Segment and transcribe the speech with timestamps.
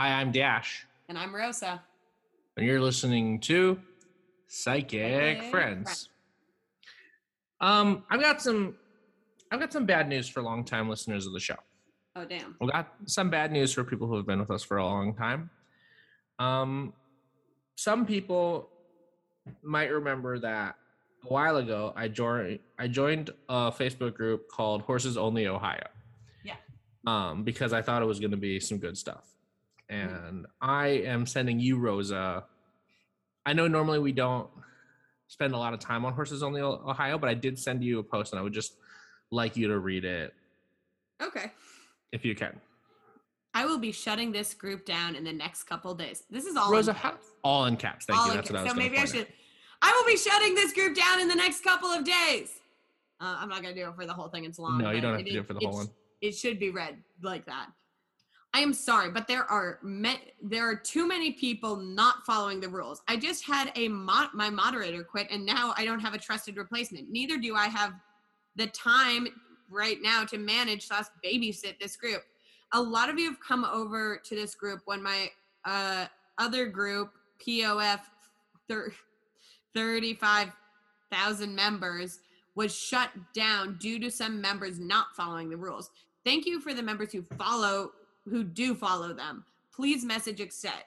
[0.00, 1.82] Hi, I'm Dash, And I'm Rosa.
[2.56, 3.78] and you're listening to
[4.48, 5.50] Psychic Friends.
[5.50, 6.08] Friends.
[7.60, 8.76] Um, I've got some,
[9.52, 11.58] I've got some bad news for longtime listeners of the show.
[12.16, 12.56] Oh, damn.
[12.62, 15.14] We've got some bad news for people who have been with us for a long
[15.14, 15.50] time.
[16.38, 16.94] Um,
[17.76, 18.70] some people
[19.62, 20.76] might remember that
[21.26, 25.88] a while ago I joined I joined a Facebook group called Horses Only Ohio.
[26.42, 26.56] Yeah.
[27.06, 29.26] Um, because I thought it was going to be some good stuff.
[29.90, 32.44] And I am sending you Rosa.
[33.44, 34.48] I know normally we don't
[35.26, 38.02] spend a lot of time on Horses Only Ohio, but I did send you a
[38.02, 38.74] post, and I would just
[39.30, 40.32] like you to read it
[41.22, 41.50] Okay.
[42.12, 42.58] if you can.
[43.52, 46.22] I will be shutting this group down in the next couple days.
[46.30, 47.26] This is all Rosa, in caps.
[47.42, 48.04] all in caps.
[48.06, 48.34] Thank all you.
[48.34, 48.74] That's what I caps.
[48.76, 49.16] was So maybe I point out.
[49.18, 49.26] should.
[49.82, 52.52] I will be shutting this group down in the next couple of days.
[53.20, 54.44] Uh, I'm not gonna do it for the whole thing.
[54.44, 54.78] It's long.
[54.78, 55.88] No, you don't have to do it for the whole one.
[56.20, 57.68] It should be read like that.
[58.52, 62.68] I am sorry, but there are me- there are too many people not following the
[62.68, 63.00] rules.
[63.06, 66.56] I just had a mod- my moderator quit, and now I don't have a trusted
[66.56, 67.10] replacement.
[67.10, 67.92] Neither do I have
[68.56, 69.28] the time
[69.70, 72.22] right now to manage slash babysit this group.
[72.72, 75.30] A lot of you have come over to this group when my
[75.64, 76.06] uh,
[76.38, 77.12] other group,
[77.46, 78.00] POF,
[78.68, 78.92] thir-
[79.74, 82.20] 35,000 members,
[82.56, 85.90] was shut down due to some members not following the rules.
[86.24, 87.92] Thank you for the members who follow,
[88.28, 89.44] who do follow them.
[89.74, 90.84] Please message accept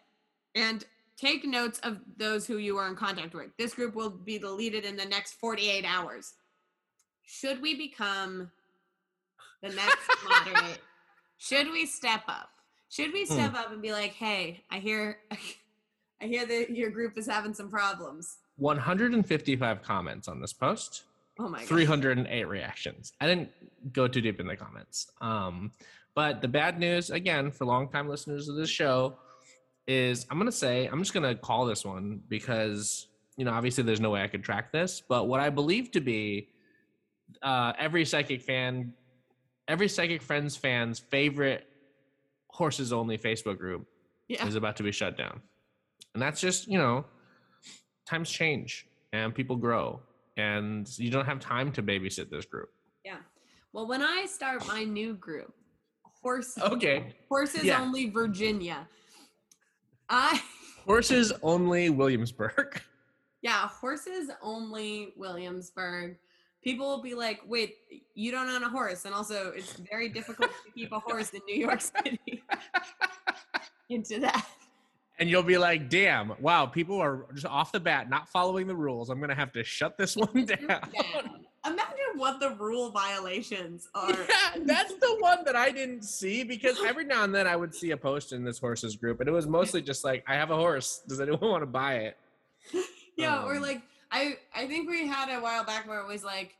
[0.55, 0.85] and
[1.17, 3.55] take notes of those who you are in contact with.
[3.57, 6.33] This group will be deleted in the next 48 hours.
[7.25, 8.51] Should we become
[9.61, 9.97] the next
[10.29, 10.79] moderate?
[11.37, 12.49] Should we step up?
[12.89, 15.17] Should we step up and be like, "Hey, I hear,
[16.21, 21.03] I hear that your group is having some problems." 155 comments on this post.
[21.39, 21.67] Oh my god!
[21.67, 23.13] 308 reactions.
[23.19, 23.49] I didn't
[23.91, 25.11] go too deep in the comments.
[25.21, 25.71] Um,
[26.15, 29.17] but the bad news, again, for longtime listeners of this show,
[29.87, 33.99] is I'm gonna say I'm just gonna call this one because you know obviously there's
[33.99, 36.49] no way I could track this, but what I believe to be
[37.41, 38.93] uh, every psychic fan,
[39.67, 41.67] every psychic friends fan's favorite
[42.47, 43.87] horses only Facebook group
[44.27, 44.45] Yeah.
[44.47, 45.41] is about to be shut down,
[46.13, 47.05] and that's just you know
[48.07, 49.99] times change and people grow
[50.35, 52.69] and you don't have time to babysit this group.
[53.05, 53.17] Yeah.
[53.71, 55.53] Well, when I start my new group,
[56.23, 57.13] horse Okay.
[57.29, 57.81] horses yeah.
[57.81, 58.87] only Virginia.
[60.09, 60.41] I
[60.85, 62.81] Horses only Williamsburg.
[63.41, 66.17] yeah, horses only Williamsburg.
[66.61, 67.75] People will be like, "Wait,
[68.15, 71.41] you don't own a horse," and also it's very difficult to keep a horse in
[71.47, 72.19] New York City.
[73.89, 74.45] Into that.
[75.19, 78.75] And you'll be like, damn, wow, people are just off the bat not following the
[78.75, 79.09] rules.
[79.09, 80.67] I'm going to have to shut this one down.
[80.67, 81.42] down.
[81.65, 84.09] Imagine what the rule violations are.
[84.11, 87.73] Yeah, that's the one that I didn't see because every now and then I would
[87.73, 90.51] see a post in this horses group and it was mostly just like, I have
[90.51, 91.01] a horse.
[91.07, 92.17] Does anyone want to buy it?
[93.17, 93.81] yeah, or Um, like
[94.11, 96.55] I I think we had a while back where it was like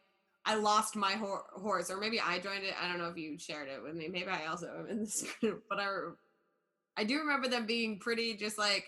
[0.46, 2.74] I lost my hor- horse, or maybe I joined it.
[2.82, 4.10] I don't know if you shared it with me.
[4.10, 5.88] Maybe I also am in this group, but I
[6.98, 8.86] I do remember them being pretty just like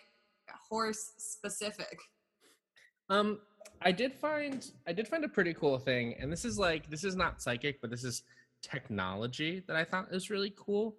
[0.70, 1.98] horse specific.
[3.10, 3.40] Um,
[3.82, 7.04] I did find I did find a pretty cool thing, and this is like this
[7.04, 8.24] is not psychic, but this is
[8.62, 10.96] technology that I thought is really cool.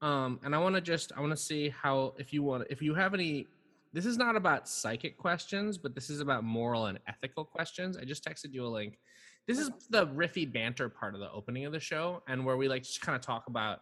[0.00, 2.80] Um, and I want to just I want to see how if you want if
[2.80, 3.46] you have any.
[3.92, 7.96] This is not about psychic questions, but this is about moral and ethical questions.
[7.96, 9.00] I just texted you a link.
[9.48, 12.68] This is the riffy banter part of the opening of the show, and where we
[12.68, 13.80] like just kind of talk about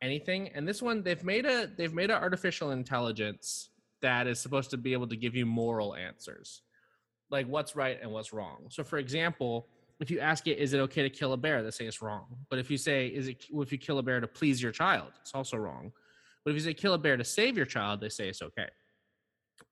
[0.00, 0.48] anything.
[0.54, 3.68] And this one, they've made a they've made an artificial intelligence
[4.00, 6.62] that is supposed to be able to give you moral answers
[7.30, 8.66] like what's right and what's wrong.
[8.68, 9.68] So, for example,
[10.00, 11.62] if you ask it, is it okay to kill a bear?
[11.62, 12.24] They say it's wrong.
[12.48, 15.12] But if you say, is it if you kill a bear to please your child?
[15.20, 15.92] It's also wrong.
[16.44, 18.68] But if you say kill a bear to save your child, they say it's okay.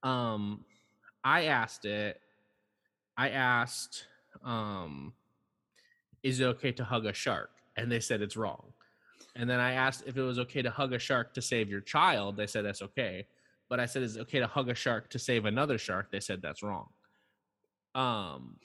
[0.02, 0.64] Um,
[1.24, 2.20] I asked it.
[3.16, 4.06] I asked,
[4.44, 5.14] um,
[6.22, 7.50] is it okay to hug a shark?
[7.76, 8.72] And they said it's wrong.
[9.34, 11.80] And then I asked if it was okay to hug a shark to save your
[11.80, 12.36] child.
[12.36, 13.26] They said that's okay.
[13.68, 16.10] But I said, is it okay to hug a shark to save another shark?
[16.10, 16.88] They said that's wrong.
[17.98, 18.58] Um,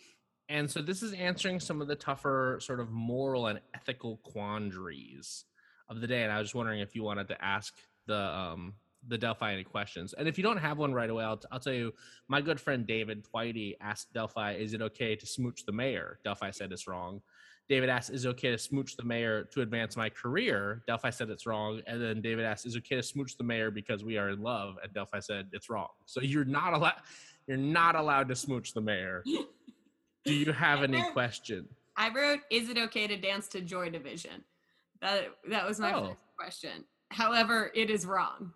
[0.47, 5.45] and so this is answering some of the tougher sort of moral and ethical quandaries
[5.89, 6.21] of the day.
[6.21, 7.73] And I was just wondering if you wanted to ask
[8.05, 8.75] the um,
[9.07, 10.13] the Delphi any questions.
[10.13, 11.93] And if you don't have one right away, I'll, t- I'll tell you.
[12.27, 16.51] My good friend David Twitey asked Delphi, "Is it okay to smooch the mayor?" Delphi
[16.51, 17.21] said it's wrong.
[17.69, 21.29] David asked, "Is it okay to smooch the mayor to advance my career?" Delphi said
[21.29, 24.17] it's wrong, and then David asked, "Is it okay to smooch the mayor because we
[24.17, 25.89] are in love?" And Delphi said it's wrong.
[26.05, 27.01] So you're not allowed.
[27.47, 29.23] You're not allowed to smooch the mayor.
[30.25, 31.67] Do you have any question?
[31.97, 34.43] I wrote, "Is it okay to dance to Joy Division?"
[35.01, 36.07] That that was my Oh.
[36.07, 36.85] first question.
[37.11, 38.53] However, it is wrong.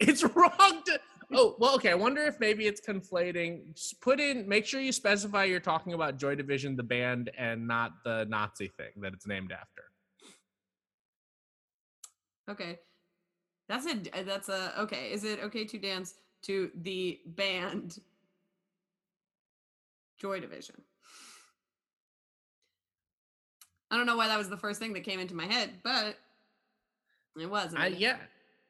[0.00, 1.00] It's wrong to.
[1.32, 1.90] Oh well, okay.
[1.90, 3.70] I wonder if maybe it's conflating.
[3.72, 4.48] S- Put in.
[4.48, 8.68] Make sure you specify you're talking about Joy Division, the band, and not the Nazi
[8.68, 9.82] thing that it's named after.
[12.48, 12.78] Okay.
[13.68, 15.10] That's a that's a okay.
[15.12, 17.98] Is it okay to dance to the band
[20.20, 20.76] Joy Division?
[23.90, 26.16] I don't know why that was the first thing that came into my head, but
[27.40, 27.72] it was.
[27.72, 28.16] and I, I- yeah.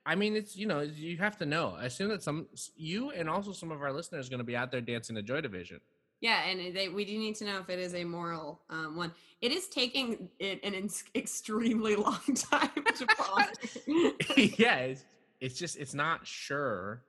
[0.07, 1.77] I mean, it's you know you have to know.
[1.79, 4.57] I assume that some you and also some of our listeners are going to be
[4.57, 5.81] out there dancing to Joy Division.
[6.21, 9.13] Yeah, and they, we do need to know if it is a moral um, one.
[9.43, 13.79] It is taking it an extremely long time to process.
[14.59, 15.05] yeah, it's,
[15.41, 17.03] it's just it's not sure,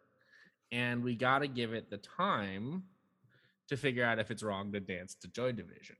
[0.71, 2.83] and we got to give it the time
[3.69, 5.97] to figure out if it's wrong to dance to Joy Division.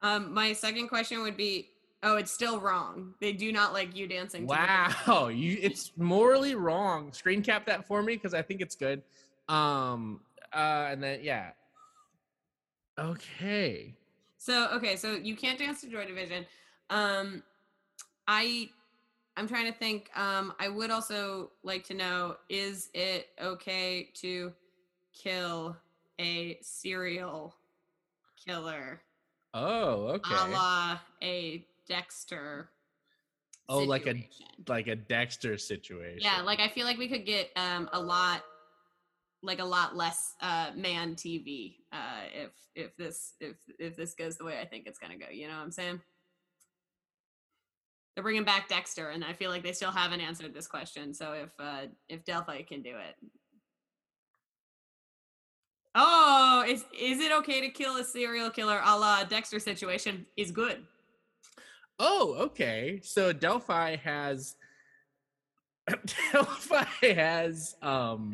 [0.00, 1.68] um, my second question would be:
[2.02, 3.14] Oh, it's still wrong.
[3.20, 4.46] They do not like you dancing.
[4.46, 7.12] Wow, you it's morally wrong.
[7.12, 9.02] Screen cap that for me because I think it's good.
[9.48, 10.20] Um,
[10.52, 11.50] uh, and then yeah.
[12.98, 13.94] Okay.
[14.38, 16.46] So okay, so you can't dance to Joy Division.
[16.90, 17.42] Um,
[18.28, 18.68] I
[19.36, 20.10] I'm trying to think.
[20.16, 24.52] Um, I would also like to know: Is it okay to
[25.12, 25.76] kill
[26.20, 27.54] a serial
[28.44, 29.00] killer,
[29.54, 30.34] Oh, okay.
[30.34, 32.70] a la a Dexter?
[33.68, 34.28] Oh, like a-
[34.66, 36.20] like a Dexter situation.
[36.22, 36.40] yeah.
[36.42, 38.42] Like I feel like we could get um a lot,
[39.42, 44.36] like a lot less uh man TV uh if if this if if this goes
[44.36, 45.26] the way I think it's gonna go.
[45.30, 46.00] You know what I'm saying?
[48.14, 51.14] They're bringing back Dexter, and I feel like they still haven't answered this question.
[51.14, 53.16] So if uh if Delphi can do it.
[55.94, 60.26] Oh, is is it okay to kill a serial killer a la Dexter situation?
[60.36, 60.84] Is good.
[61.98, 63.00] Oh, okay.
[63.02, 64.56] So Delphi has
[66.32, 68.32] Delphi has um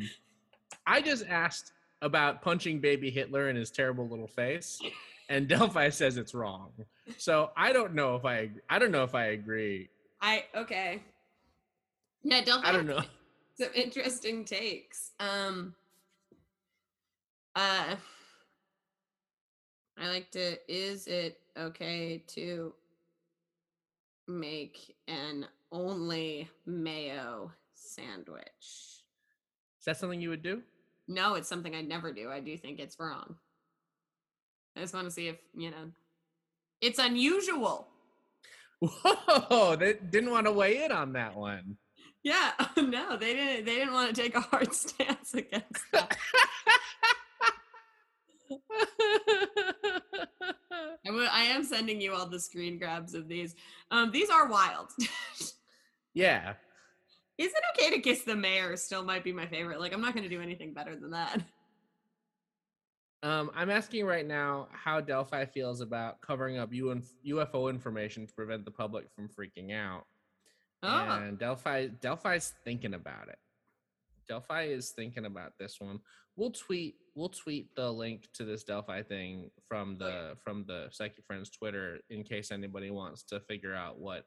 [0.85, 1.71] I just asked
[2.01, 4.79] about punching baby Hitler in his terrible little face
[5.29, 6.71] and Delphi says it's wrong.
[7.17, 9.89] So I don't know if I I don't know if I agree.
[10.21, 11.01] I okay.
[12.23, 12.67] Yeah, Delphi.
[12.67, 13.01] I don't know.
[13.59, 15.11] some interesting takes.
[15.19, 15.73] Um
[17.55, 17.95] uh
[19.97, 22.73] I like to is it okay to
[24.27, 28.45] make an only mayo sandwich?
[28.59, 30.61] Is that something you would do?
[31.07, 32.31] No, it's something I never do.
[32.31, 33.35] I do think it's wrong.
[34.75, 35.91] I just want to see if, you know,
[36.81, 37.87] it's unusual.
[38.79, 41.77] Whoa, they didn't want to weigh in on that one.
[42.23, 46.17] Yeah, oh, no, they didn't they didn't want to take a hard stance against that.
[51.07, 53.55] I am sending you all the screen grabs of these.
[53.91, 54.89] Um, these are wild.
[56.13, 56.53] yeah.
[57.37, 58.77] Is it okay to kiss the mayor?
[58.77, 59.79] Still might be my favorite.
[59.79, 61.41] Like, I'm not going to do anything better than that.
[63.23, 68.65] Um, I'm asking right now how Delphi feels about covering up UFO information to prevent
[68.65, 70.05] the public from freaking out.
[70.83, 70.89] Oh,
[71.23, 73.39] And Delphi Delphi's thinking about it.
[74.27, 76.01] Delphi is thinking about this one.
[76.35, 80.11] We'll tweet we'll tweet the link to this Delphi thing from Oh, yeah.
[80.13, 84.25] the from the Psychic Friends Twitter in case anybody wants to figure out what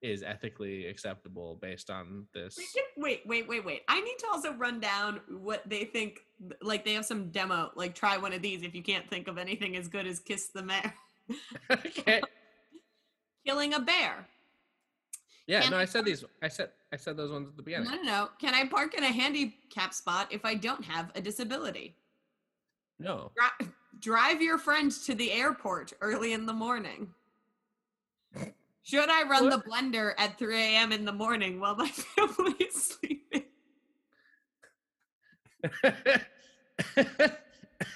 [0.00, 2.58] is ethically acceptable based on this.
[2.96, 3.82] wait, wait, wait, wait, wait.
[3.86, 6.18] I need to also run down what they think.
[6.60, 7.70] Like, they have some demo.
[7.76, 10.48] Like, try one of these if you can't think of anything as good as kiss
[10.48, 10.92] the mayor.
[11.70, 12.20] okay.
[13.46, 14.26] Killing a bear.
[15.46, 17.62] Yeah, Can no, I I said these I said I said those ones at the
[17.62, 17.88] beginning.
[17.90, 18.28] No, no, no.
[18.40, 21.96] Can I park in a handicap spot if I don't have a disability?
[23.02, 23.32] No.
[23.36, 23.68] Dri-
[23.98, 27.08] drive your friend to the airport early in the morning.
[28.84, 30.92] Should I run the blender at 3 a.m.
[30.92, 33.44] in the morning while my family is sleeping?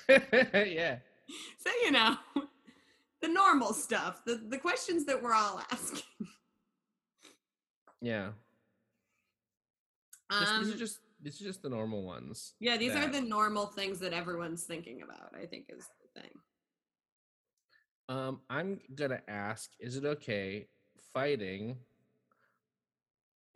[0.09, 0.99] yeah.
[1.59, 2.17] So, you know,
[3.21, 6.03] the normal stuff, the, the questions that we're all asking.
[8.01, 8.31] Yeah.
[10.31, 12.54] Um, these are just these are just the normal ones.
[12.61, 16.30] yeah, these are the normal things that everyone's thinking about, I think is the thing.
[18.09, 20.68] Um, I'm gonna ask: Is it okay
[21.12, 21.78] fighting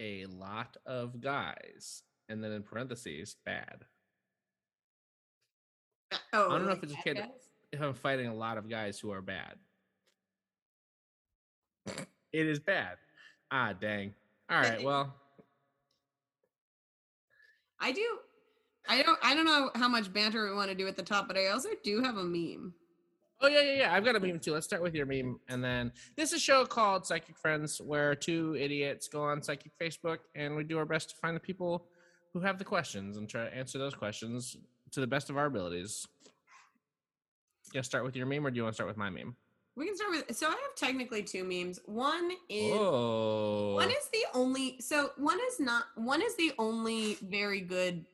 [0.01, 3.85] a lot of guys, and then in parentheses, bad?
[6.33, 7.23] Oh, I don't know if it's okay?
[7.71, 9.55] If I'm fighting a lot of guys who are bad,
[11.87, 12.97] it is bad.
[13.53, 14.13] Ah, dang.
[14.51, 14.83] All right.
[14.83, 15.15] Well,
[17.81, 18.07] I do.
[18.89, 19.19] I don't.
[19.23, 21.49] I don't know how much banter we want to do at the top, but I
[21.49, 22.75] also do have a meme.
[23.43, 23.95] Oh yeah, yeah, yeah.
[23.95, 24.53] I've got a meme too.
[24.53, 28.15] Let's start with your meme, and then this is a show called Psychic Friends, where
[28.15, 31.87] two idiots go on Psychic Facebook, and we do our best to find the people
[32.33, 34.57] who have the questions and try to answer those questions
[34.93, 36.07] to the best of our abilities.
[37.73, 39.37] Yeah, start with your meme, or do you want to start with my meme?
[39.81, 40.37] We can start with.
[40.37, 41.81] So I have technically two memes.
[41.87, 44.77] One is Oh, one is the only.
[44.79, 45.85] So one is not.
[45.95, 48.05] One is the only very good,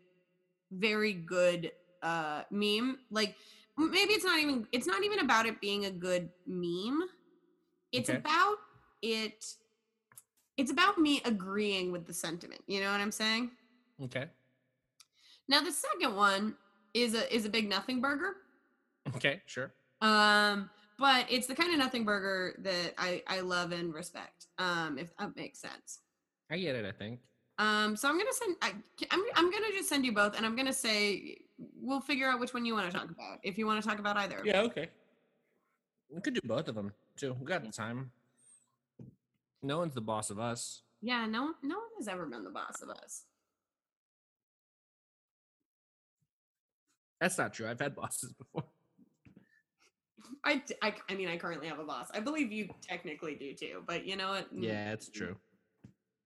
[0.71, 1.73] very good
[2.05, 2.99] uh meme.
[3.11, 3.35] Like
[3.77, 4.69] maybe it's not even.
[4.71, 7.01] It's not even about it being a good meme.
[7.91, 8.19] It's Okay.
[8.19, 8.59] about
[9.03, 9.45] it.
[10.57, 12.63] It's about me agreeing with the sentiment.
[12.69, 13.51] You know what I'm saying?
[14.05, 14.27] okay.
[15.49, 16.55] Now the second one
[16.95, 18.37] is a is a big nothing burger.
[19.17, 19.73] Okay, sure.
[20.01, 24.47] Um, but it's the kind of nothing burger that I I love and respect.
[24.59, 26.01] Um, if that makes sense.
[26.51, 26.85] I get it.
[26.85, 27.21] I think.
[27.59, 28.57] Um, so I'm gonna send.
[28.63, 28.73] I,
[29.11, 31.39] I'm I'm gonna just send you both, and I'm gonna say
[31.81, 33.39] we'll figure out which one you want to talk about.
[33.43, 34.43] If you want to talk about either.
[34.45, 34.61] Yeah.
[34.63, 34.89] Okay.
[36.11, 37.37] We could do both of them too.
[37.41, 38.11] We got the time.
[39.63, 40.83] No one's the boss of us.
[41.01, 41.27] Yeah.
[41.27, 41.55] No.
[41.63, 43.25] No one has ever been the boss of us.
[47.21, 47.67] That's not true.
[47.67, 48.65] I've had bosses before.
[50.45, 52.09] I, I I mean I currently have a boss.
[52.15, 54.55] I believe you technically do too, but you know what?
[54.55, 55.37] Mm, Yeah, it's true.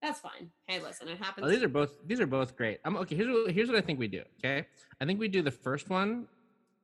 [0.03, 0.51] That's fine.
[0.67, 1.47] Hey, listen, it happens.
[1.47, 2.81] Oh, these are both these are both great.
[2.85, 3.15] I'm okay.
[3.17, 4.23] Here's what here's what I think we do.
[4.39, 4.67] Okay,
[5.01, 6.27] I think we do the first one,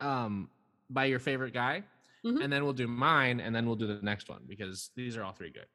[0.00, 0.50] um,
[0.90, 1.82] by your favorite guy,
[2.25, 2.42] Mhm.
[2.44, 5.25] and then we'll do mine, and then we'll do the next one because these are
[5.25, 5.66] all three good.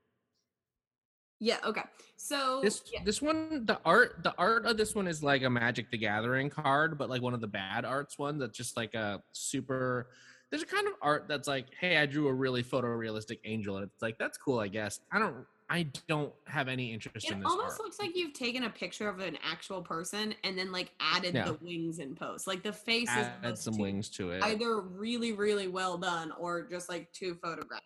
[1.40, 1.58] yeah.
[1.66, 1.82] Okay.
[2.18, 3.02] So This yeah.
[3.04, 6.52] this one, the art the art of this one is like a Magic the Gathering
[6.52, 10.12] card, but like one of the bad arts one that's just like a super.
[10.52, 13.86] There's a kind of art that's like, hey, I drew a really photorealistic angel, and
[13.86, 15.00] it's like that's cool, I guess.
[15.12, 17.86] I don't I don't have any interest It in this It almost art.
[17.86, 21.46] looks like you've taken a picture of an actual person and then like added Yeah.
[21.46, 22.46] the wings in post.
[22.46, 24.44] Like the face is Add some to wings to it.
[24.44, 27.86] either really, really well done or just like too photographic.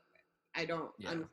[0.55, 0.89] I don't.
[0.97, 1.11] Yeah.
[1.11, 1.29] I'm,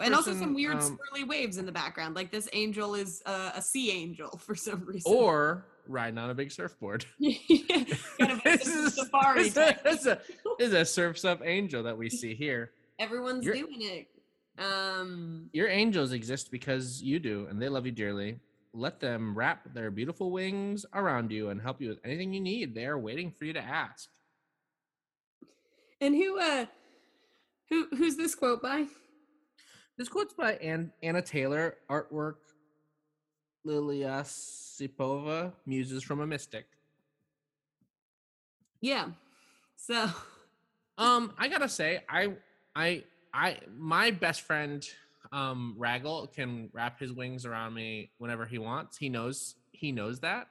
[0.00, 2.14] and also some weird um, swirly waves in the background.
[2.14, 5.12] Like this angel is uh, a sea angel for some reason.
[5.12, 7.06] or riding on a big surfboard.
[7.22, 7.86] kind
[8.20, 9.44] of this, is, safari.
[9.44, 9.86] this, type.
[10.58, 12.70] is a, a surfs up angel that we see here.
[12.98, 14.08] Everyone's doing it.
[14.58, 15.50] Um.
[15.52, 18.38] Your angels exist because you do, and they love you dearly.
[18.72, 22.74] Let them wrap their beautiful wings around you and help you with anything you need.
[22.74, 24.08] They are waiting for you to ask.
[26.00, 26.38] And who?
[26.38, 26.66] Uh.
[27.70, 27.86] Who?
[27.96, 28.86] Who's this quote by?
[29.96, 32.34] This quote's by Ann, Anna Taylor, artwork
[33.64, 36.66] Lilia Sipova, Muses from a Mystic.
[38.80, 39.08] Yeah.
[39.76, 40.08] So.
[40.96, 42.34] Um, I gotta say, I,
[42.76, 43.02] I,
[43.32, 44.86] I, my best friend,
[45.32, 48.96] um, Raggle can wrap his wings around me whenever he wants.
[48.96, 50.46] He knows, he knows that,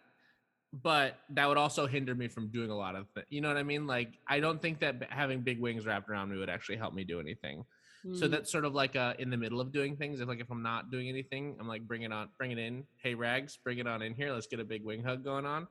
[0.74, 3.26] but that would also hinder me from doing a lot of things.
[3.30, 3.88] You know what I mean?
[3.88, 7.06] Like, I don't think that having big wings wrapped around me would actually help me
[7.06, 7.64] do anything.
[8.04, 10.20] So mm, that's sort of like uh in the middle of doing things.
[10.20, 12.84] If like if I'm not doing anything, I'm like bring it on, bring it in.
[12.98, 14.34] Hey Rags, bring it on in here.
[14.34, 15.68] Let's get a big wing hug going on.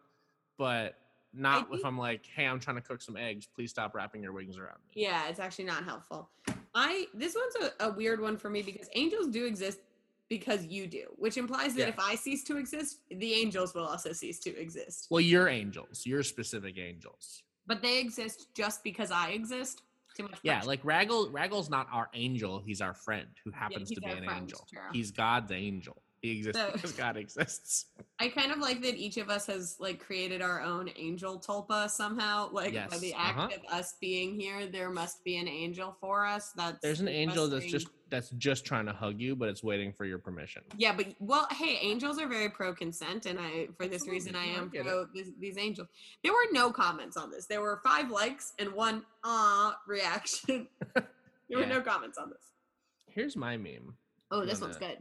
[0.56, 0.96] But
[1.34, 3.46] not if I'm like, hey, I'm trying to cook some eggs.
[3.54, 5.02] Please stop wrapping your wings around me.
[5.02, 6.30] Yeah, it's actually not helpful.
[6.74, 9.80] I this one's a, a weird one for me because angels do exist
[10.28, 11.88] because you do, which implies that Yeah.
[11.88, 15.08] if I cease to exist, the angels will also cease to exist.
[15.10, 16.04] Well, you're angels.
[16.06, 17.42] You're specific angels.
[17.66, 19.82] But they exist just because I exist.
[20.16, 20.38] Too much.
[20.42, 20.68] Yeah, pressure.
[20.68, 21.32] like Raggle.
[21.32, 22.62] Raggle's not our angel.
[22.64, 24.66] He's our friend who happens he's to be an friend, angel.
[24.70, 24.80] true.
[24.92, 26.02] He's God's angel.
[26.22, 27.86] He exists So- because God exists.
[28.20, 31.90] I kind of like that each of us has like created our own angel tulpa
[31.90, 32.48] somehow.
[32.52, 33.48] Like by the act uh-huh.
[33.56, 36.52] of us being here, there must be an angel for us.
[36.56, 39.92] That's There's an angel that's just that's just trying to hug you, but it's waiting
[39.92, 40.62] for your permission.
[40.76, 44.40] Yeah, but well, hey, angels are very pro consent, and I for this reason I
[44.40, 44.52] Absolutely.
[44.52, 45.88] No, I am get pro these, these angels.
[46.22, 47.46] There were no comments on this.
[47.46, 50.68] There were five likes and one ah reaction.
[50.94, 52.52] there were no comments on this.
[53.08, 53.94] Here's my meme.
[54.30, 54.88] Oh, this No, looks no.
[54.88, 54.98] good.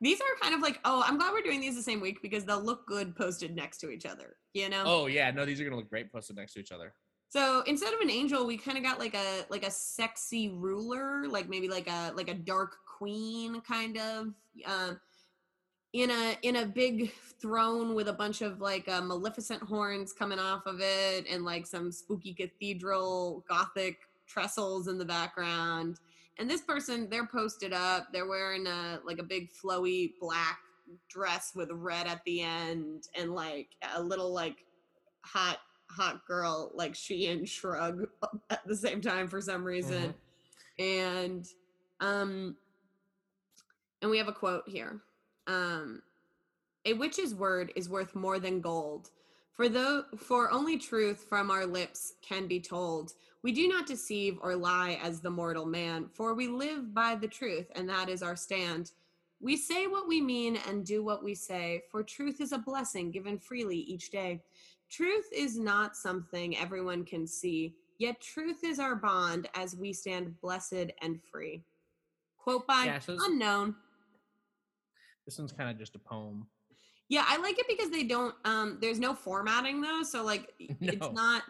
[0.00, 2.44] These are kind of like oh, I'm glad we're doing these the same week because
[2.44, 4.36] they'll look good posted next to each other.
[4.54, 4.84] You know.
[4.86, 6.94] Oh yeah, no, these are gonna look great posted next to each other.
[7.32, 11.26] So instead of an angel, we kind of got like a like a sexy ruler,
[11.26, 14.26] like maybe like a like a dark queen kind of.
[14.66, 15.00] Um,
[15.94, 17.10] in a in a big
[17.40, 21.66] throne with a bunch of like uh, maleficent horns coming off of it and like
[21.66, 26.00] some spooky cathedral gothic trestles in the background
[26.38, 30.60] and this person they're posted up they're wearing a like a big flowy black
[31.10, 34.64] dress with red at the end and like a little like
[35.22, 35.58] hot
[35.94, 38.06] hot girl like she and shrug
[38.50, 40.14] at the same time for some reason.
[40.78, 41.46] And
[42.00, 42.56] um
[44.00, 45.00] and we have a quote here
[45.46, 46.02] um
[46.84, 49.10] a witch's word is worth more than gold.
[49.52, 53.12] For though for only truth from our lips can be told.
[53.42, 57.28] We do not deceive or lie as the mortal man for we live by the
[57.28, 58.92] truth and that is our stand.
[59.42, 63.10] We say what we mean and do what we say, for truth is a blessing
[63.10, 64.40] given freely each day.
[64.92, 70.38] Truth is not something everyone can see, yet truth is our bond as we stand
[70.42, 71.64] blessed and free.
[72.36, 73.74] Quote by Yeah, so unknown.
[75.24, 76.46] This one's kind of just a poem.
[77.08, 80.92] Yeah, I like it because they don't um there's no formatting though, so like No.
[80.92, 81.42] it's not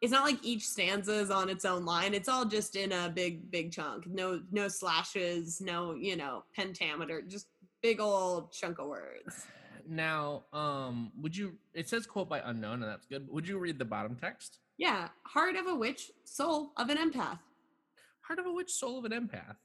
[0.00, 2.14] it's not like each stanza is on its own line.
[2.14, 4.08] It's all just in a big big chunk.
[4.08, 7.46] No no slashes, no, you know, pentameter, just
[7.80, 9.46] big old chunk of words.
[9.88, 11.54] Now, um, would you?
[11.72, 13.26] It says quote by unknown, and that's good.
[13.30, 14.58] Would you read the bottom text?
[14.76, 17.38] Yeah, heart of a witch, soul of an empath.
[18.20, 19.56] Heart of a witch, soul of an empath.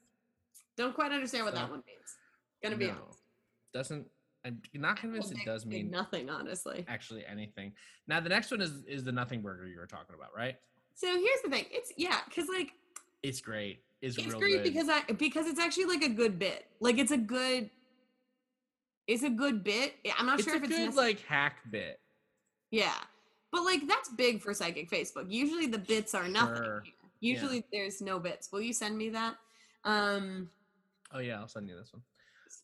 [0.77, 2.17] Don't quite understand what that one means.
[2.63, 3.19] Gonna be No, honest.
[3.73, 4.07] Doesn't.
[4.45, 6.85] I'm not convinced it does mean nothing, honestly.
[6.87, 7.73] actually anything.
[8.07, 10.55] Now, the next one is is the nothing burger you were talking about, right?
[10.95, 11.65] So here's the thing.
[11.69, 12.71] It's yeah, because like
[13.23, 13.83] It's great.
[14.01, 14.63] It's, it's great good.
[14.63, 16.65] because I because it's actually like a good bit.
[16.79, 17.69] Like it's a good
[19.07, 19.95] it's a good bit.
[20.17, 21.99] I'm not it's sure if it's a good like hack bit.
[22.71, 22.95] yeah.
[23.51, 25.25] But like that's big for psychic Facebook.
[25.29, 26.55] Usually the bits are nothing.
[26.63, 26.83] Sure.
[27.19, 28.51] Usually there's no bits.
[28.51, 29.35] Will you send me that?
[29.83, 30.49] Um
[31.13, 32.01] Oh yeah, I'll send you this one.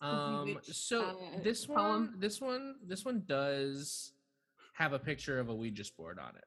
[0.01, 4.13] Um, so uh, this one, this one, this one does
[4.73, 6.45] have a picture of a Ouija board on it.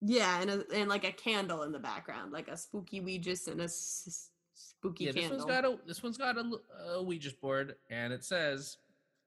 [0.00, 3.60] Yeah, and a, and like a candle in the background, like a spooky Ouija and
[3.60, 5.38] a s- spooky Yeah, this candle.
[5.38, 6.50] one's got a this one's got a,
[6.94, 8.78] a Ouija board, and it says,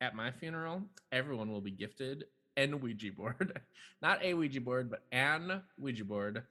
[0.02, 2.26] "At my funeral, everyone will be gifted
[2.58, 3.60] an Ouija board,
[4.02, 6.44] not a Ouija board, but an Ouija board."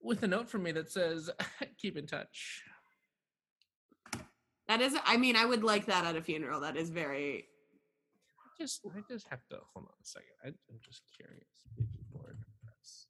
[0.00, 1.30] With a note from me that says,
[1.78, 2.62] "Keep in touch."
[4.68, 6.60] that is I mean, I would like that at a funeral.
[6.60, 7.46] That is very
[8.40, 10.28] I just, I just have to hold on a second.
[10.44, 11.46] I, I'm just curious.
[11.76, 12.38] Ouija board.
[12.64, 13.06] That's,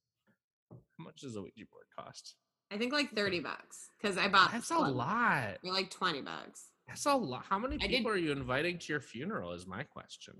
[0.70, 2.35] how much does a Ouija board cost?
[2.70, 5.59] I think like 30 bucks cuz I bought That's a lot.
[5.64, 6.71] Or like 20 bucks.
[6.88, 7.45] That's a lot.
[7.49, 9.53] How many people did- are you inviting to your funeral?
[9.53, 10.35] Is my question.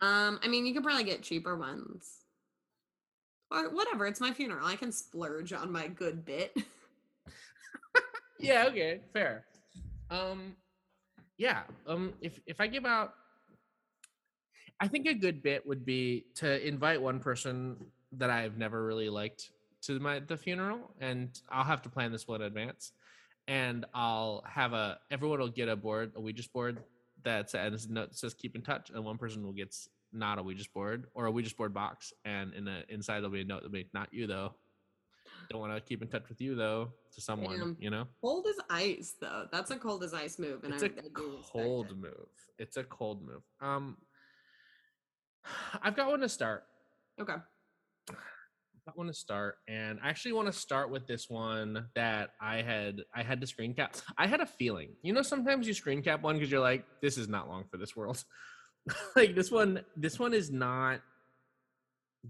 [0.00, 2.24] Um I mean, you could probably get cheaper ones.
[3.50, 4.66] Or whatever, it's my funeral.
[4.66, 6.54] I can splurge on my good bit.
[8.38, 8.66] Yeah.
[8.68, 9.00] Okay.
[9.14, 9.46] Fair.
[10.10, 10.56] Um.
[11.38, 11.62] Yeah.
[11.86, 12.12] Um.
[12.20, 13.14] If if I give out,
[14.78, 17.78] I think a good bit would be to invite one person
[18.12, 19.52] that I've never really liked
[19.84, 22.92] to my the funeral, and I'll have to plan this well in advance.
[23.48, 26.82] And I'll have a everyone will get a board, a Ouija board
[27.24, 29.74] that says says keep in touch, and one person will get
[30.12, 33.42] not a Ouija board or a Ouija board box, and in the inside there'll be
[33.42, 34.54] a note that'll be not you though.
[35.48, 37.76] Don't want to keep in touch with you though to someone, Damn.
[37.78, 38.06] you know.
[38.20, 39.46] cold as ice though.
[39.52, 41.02] That's a cold as ice move and It's I, a I
[41.52, 41.96] cold it.
[41.96, 42.26] move.
[42.58, 43.42] It's a cold move.
[43.60, 43.96] Um,
[45.82, 46.64] I've got one to start.
[47.20, 47.34] Okay.
[48.86, 52.62] Got one to start, and I actually want to start with this one that I
[52.62, 53.00] had.
[53.12, 53.96] I had to screen cap.
[54.16, 54.94] I had a feeling.
[55.02, 57.78] You know, sometimes you screen cap one because you're like, "This is not long for
[57.78, 58.22] this world."
[59.16, 59.84] like this one.
[59.96, 61.00] This one is not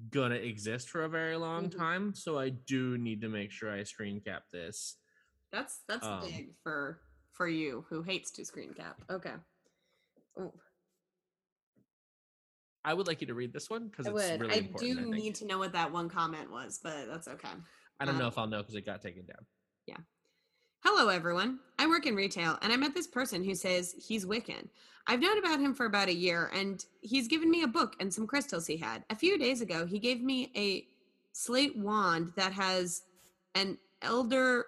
[0.08, 1.76] gonna exist for a very long Mhm.
[1.76, 2.14] time.
[2.14, 4.96] So I do need to make sure I screen cap this.
[5.52, 8.98] That's that's Um, big for for you who hates to screen cap.
[9.10, 9.34] Okay.
[10.38, 10.54] Oh,
[12.86, 14.40] I would like you to read this one because it's would.
[14.40, 14.80] really I important.
[14.80, 15.14] do I think.
[15.16, 17.48] need to know what that one comment was, but that's okay.
[17.98, 19.44] I don't know um, if I'll know because it got taken down.
[19.86, 19.96] Yeah.
[20.84, 21.58] Hello, everyone.
[21.80, 24.68] I work in retail, and I met this person who says he's Wiccan.
[25.08, 28.14] I've known about him for about a year, and he's given me a book and
[28.14, 29.04] some crystals he had.
[29.10, 30.86] A few days ago, he gave me a
[31.32, 33.02] slate wand that has
[33.56, 34.66] an Elder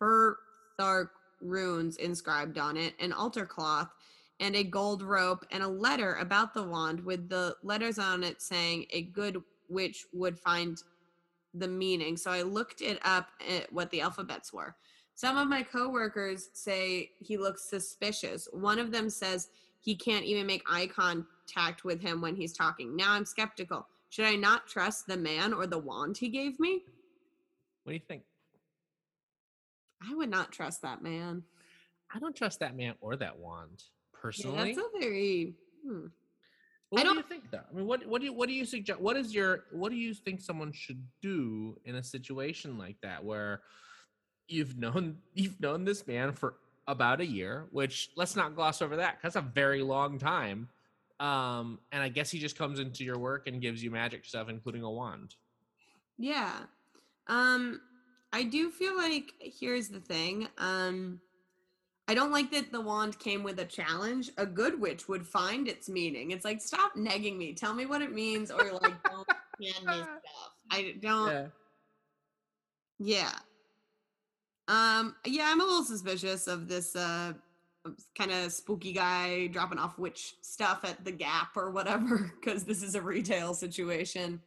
[0.00, 1.10] Futhark
[1.42, 3.88] runes inscribed on it, an altar cloth,
[4.42, 8.42] and a gold rope, and a letter about the wand with the letters on it
[8.42, 10.82] saying a good witch would find
[11.54, 12.16] the meaning.
[12.16, 14.74] So I looked it up at what the alphabets were.
[15.14, 18.48] Some of my coworkers say he looks suspicious.
[18.52, 22.96] One of them says he can't even make eye contact with him when he's talking.
[22.96, 23.86] Now I'm skeptical.
[24.10, 26.82] Should I not trust the man or the wand he gave me?
[27.84, 28.24] What do you think?
[30.02, 31.44] I would not trust that man.
[32.12, 33.84] I don't trust that man or that wand
[34.22, 34.74] Yeah, personally.
[34.74, 35.54] that's a very
[35.86, 36.06] hmm.
[36.90, 37.60] what I do you don't- think though?
[37.70, 39.00] I mean, what what do you what do you suggest?
[39.00, 43.24] What is your what do you think someone should do in a situation like that
[43.24, 43.62] where
[44.48, 46.54] you've known you've known this man for
[46.88, 49.18] about a year, which let's not gloss over that.
[49.22, 50.68] That's a very long time.
[51.20, 54.48] Um, and I guess he just comes into your work and gives you magic stuff,
[54.48, 55.36] including a wand.
[56.18, 56.52] Yeah.
[57.28, 57.80] Um
[58.32, 60.48] I do feel like here's the thing.
[60.58, 61.20] Um
[62.08, 64.30] I don't like that the wand came with a challenge.
[64.36, 66.32] A good witch would find its meaning.
[66.32, 67.54] It's like stop negging me.
[67.54, 70.08] Tell me what it means or like don't hand me stuff.
[70.70, 71.46] I don't Yeah.
[72.98, 73.32] yeah.
[74.68, 77.34] Um yeah, I'm a little suspicious of this uh
[78.16, 82.82] kind of spooky guy dropping off witch stuff at the Gap or whatever because this
[82.82, 84.40] is a retail situation.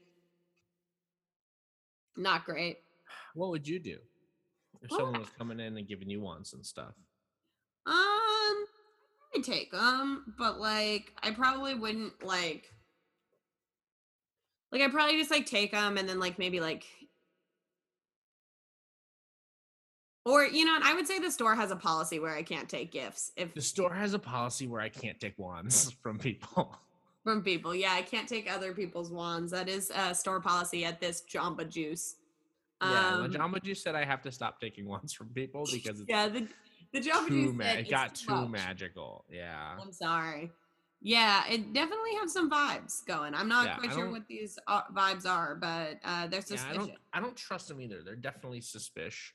[2.18, 2.78] Not great.
[3.34, 3.98] What would you do
[4.82, 6.94] if Well, someone was coming in and giving you wants and stuff?
[7.88, 8.66] Um,
[9.36, 12.72] I'd take them, but like I probably wouldn't like.
[14.72, 16.86] Like I probably just like take them and then like maybe like.
[20.26, 22.92] Or you know, I would say the store has a policy where I can't take
[22.92, 26.76] gifts if The store has a policy where I can't take wands from people.
[27.24, 27.76] from people.
[27.76, 29.52] Yeah, I can't take other people's wands.
[29.52, 32.16] That is a store policy at this Jamba Juice.
[32.82, 36.00] yeah, Um, the Jamba Juice said I have to stop taking wands from people because
[36.02, 36.48] it's yeah, the
[36.96, 38.52] the Jamba too Juice ma- it got too too much.
[38.52, 39.26] magical.
[39.30, 39.76] Yeah.
[39.82, 40.52] I'm sorry.
[41.02, 43.36] Yeah, it definitely have some vibes going.
[43.36, 46.66] I'm not Yeah, quite sure what these uh, vibes are, but uh, they're suspicious.
[46.66, 48.02] Yeah, I don't I don't trust them either.
[48.04, 49.34] They're definitely suspicious.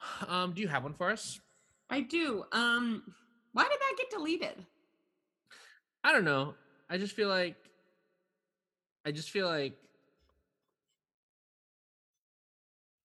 [0.28, 1.40] Um, do you have one for us?
[1.90, 2.44] I do.
[2.52, 3.02] Um,
[3.52, 4.64] why did that get deleted?
[6.04, 6.54] I don't know.
[6.88, 7.56] I just feel like
[9.04, 9.74] I just feel like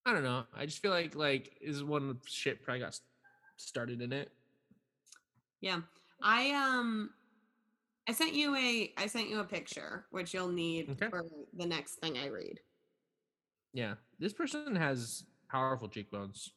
[0.06, 0.44] I don't know.
[0.56, 3.00] I just feel like like is one shit probably got
[3.58, 4.32] started in it.
[5.62, 5.80] Yeah,
[6.22, 7.12] I um,
[8.08, 11.10] I sent you a I sent you a picture, which you'll need Okay.
[11.10, 12.60] for the next thing I read.
[13.74, 13.96] Yeah.
[14.20, 16.52] This person has powerful cheekbones.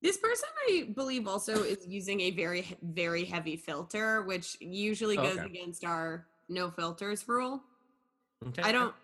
[0.00, 5.38] This person, I believe, also is using a very, very heavy filter, which usually goes
[5.38, 5.46] okay.
[5.46, 7.62] against our no filters rule.
[8.48, 8.62] Okay.
[8.62, 8.94] I don't.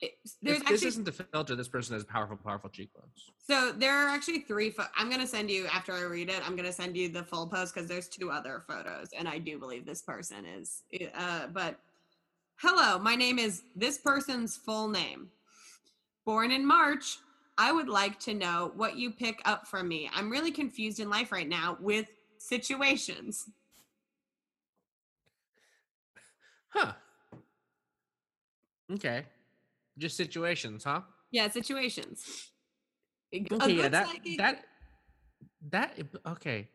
[0.00, 0.12] It,
[0.42, 1.56] there's If this isn't the filter.
[1.56, 3.30] This person has powerful, powerful cheekbones.
[3.46, 4.70] so there are actually three.
[4.70, 6.40] Pho- I'm gonna send you after I read it.
[6.46, 9.58] I'm gonna send you the full post because there's two other photos, and I do
[9.58, 10.82] believe this person is.
[11.16, 11.80] Uh, but
[12.56, 15.30] hello, my name is this person's full name.
[16.24, 17.18] Born in March.
[17.60, 20.08] I would like to know what you pick up from me.
[20.14, 22.06] I'm really confused in life right now with
[22.38, 23.48] situations.
[26.68, 26.92] Huh.
[28.92, 29.24] Okay.
[29.98, 31.02] Just situations, huh?
[31.30, 32.50] Yeah, situations.
[33.34, 34.64] Okay, yeah, that psychic- that
[35.70, 36.68] that okay.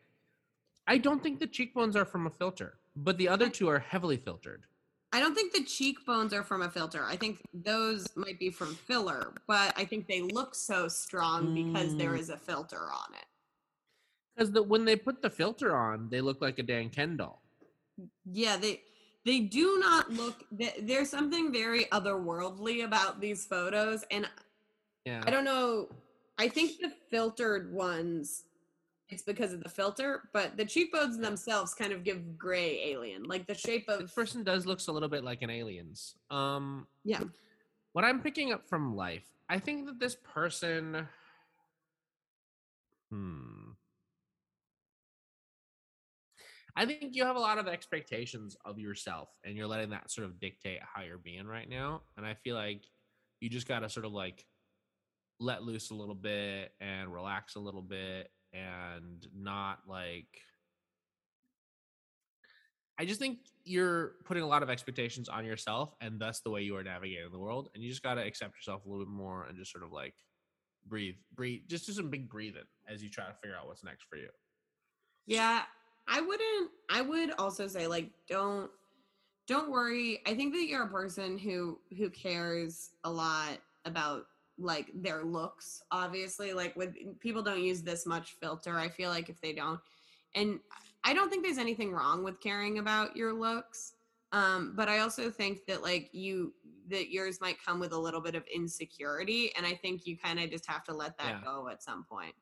[0.86, 4.18] I don't think the cheekbones are from a filter, but the other two are heavily
[4.18, 4.66] filtered.
[5.12, 7.04] I don't think the cheekbones are from a filter.
[7.04, 11.96] I think those might be from filler, but I think they look so strong because
[11.96, 12.18] there Mm.
[12.18, 13.24] is a filter on it.
[14.34, 17.42] Because the when they put the filter on, they look like a Dan Ken doll.
[18.26, 18.82] Yeah, they
[19.24, 20.44] they do not look.
[20.80, 24.28] There's something very otherworldly about these photos, and
[25.04, 25.22] Yeah.
[25.26, 25.88] I don't know.
[26.38, 28.44] I think the filtered ones,
[29.08, 33.46] it's because of the filter, but the cheekbones themselves kind of give gray alien, like
[33.46, 34.14] the shape This of.
[34.14, 36.16] person does looks a little bit like an alien's.
[36.30, 37.22] Um Yeah.
[37.92, 41.06] what I'm picking up from life, I think that this person
[43.10, 43.53] hmm
[46.76, 50.26] I think you have a lot of expectations of yourself and you're letting that sort
[50.26, 52.02] of dictate how you're being right now.
[52.16, 52.82] And I feel like
[53.40, 54.44] you just got to sort of like
[55.38, 60.26] let loose a little bit and relax a little bit and not like
[62.98, 66.62] I just think you're putting a lot of expectations on yourself and thus the way
[66.62, 67.70] you are navigating the world.
[67.74, 69.90] And you just got to accept yourself a little bit more and just sort of
[69.90, 70.14] like
[70.86, 74.04] breathe, breathe, just do some big breathing as you try to figure out what's next
[74.08, 74.28] for you.
[75.26, 75.62] Yeah,
[76.06, 76.70] I wouldn't.
[76.90, 78.70] I would also say like don't
[79.46, 80.20] don't worry.
[80.26, 84.26] I think that you're a person who who cares a lot about
[84.58, 85.82] like their looks.
[85.90, 88.78] Obviously, like with people don't use this much filter.
[88.78, 89.80] I feel like if they don't,
[90.34, 90.60] and
[91.04, 93.94] I don't think there's anything wrong with caring about your looks.
[94.32, 96.54] Um, but I also think that like you
[96.88, 100.40] that yours might come with a little bit of insecurity, and I think you kind
[100.40, 101.44] of just have to let that Yeah.
[101.44, 102.34] go at some point.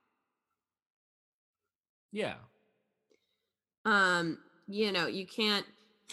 [2.12, 2.36] Yeah.
[3.84, 5.66] Um you know you can't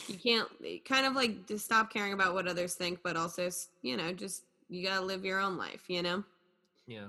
[0.07, 0.47] you can't
[0.85, 3.49] kind of like just stop caring about what others think but also
[3.81, 6.23] you know just you gotta live your own life you know
[6.87, 7.07] Yeah.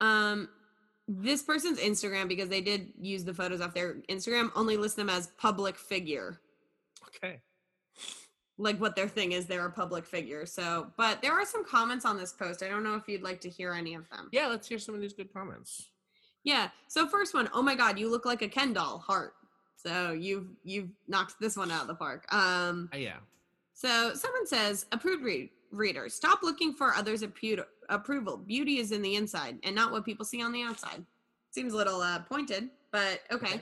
[0.00, 0.48] um
[1.06, 5.10] this person's instagram because they did use the photos off their instagram only list them
[5.10, 6.40] as public figure
[7.08, 7.40] Okay.
[8.56, 12.04] like what their thing is they're a public figure so but there are some comments
[12.06, 14.46] on this post i don't know if you'd like to hear any of them Yeah,
[14.46, 15.88] let's hear some of these good comments.
[16.44, 16.68] Yeah.
[16.88, 19.32] So first one, oh my god, you look like a Ken doll heart.
[19.84, 22.26] So you've you've knocked this one out of the park.
[22.32, 23.16] Um Uh, yeah.
[23.74, 28.36] so someone says, approved read, reader, stop looking for others' appu- approval.
[28.36, 31.04] Beauty is in the inside and not what people see on the outside.
[31.50, 33.60] Seems a little uh, pointed, but okay.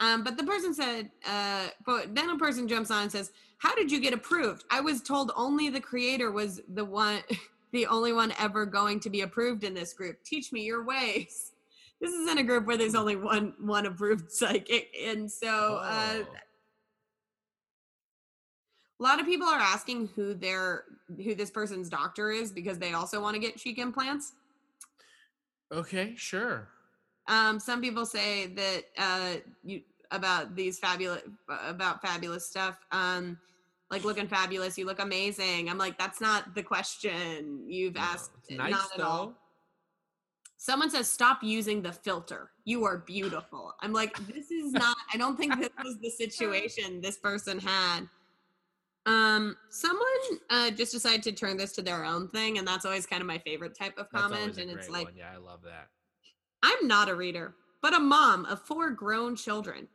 [0.00, 3.74] Um, but the person said, uh, but then a person jumps on and says, "How
[3.74, 4.64] did you get approved?
[4.70, 7.20] I was told only the creator was the one,
[7.72, 10.24] the only one ever going to be approved in this group.
[10.24, 11.49] Teach me your ways."
[12.00, 16.22] This is in a group where there's only one one approved psychic, and so uh,
[16.22, 16.26] Oh.
[19.00, 20.84] a lot of people are asking who their
[21.22, 24.32] who this person's doctor is because they also want to get cheek implants.
[25.72, 26.68] Okay, sure.
[27.28, 32.76] Um, some people say that uh, you about these fabulous about fabulous stuff.
[32.92, 33.38] Um,
[33.90, 35.68] like looking fabulous, you look amazing.
[35.68, 38.30] I'm like, that's not the question you've No, asked.
[38.50, 39.34] nice not at all.
[40.62, 42.50] Someone says, stop using the filter.
[42.66, 43.72] You are beautiful.
[43.80, 48.00] I'm like, this is not, I don't think this was the situation this person had.
[49.06, 50.04] Um, someone
[50.50, 53.26] uh, just decided to turn this to their own thing, and that's always kind of
[53.26, 54.58] my favorite type of comment.
[54.58, 55.14] And it's like, one.
[55.16, 55.88] yeah, I love that.
[56.62, 59.88] I'm not a reader, but a mom of four grown children.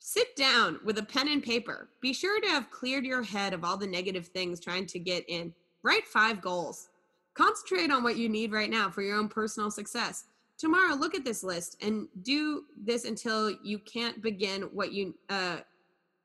[0.00, 1.90] Sit down with a pen and paper.
[2.00, 5.24] Be sure to have cleared your head of all the negative things trying to get
[5.28, 5.54] in.
[5.84, 6.88] Write five goals.
[7.34, 10.24] Concentrate on what you need right now for your own personal success.
[10.58, 15.58] Tomorrow, look at this list and do this until you can't begin what you uh,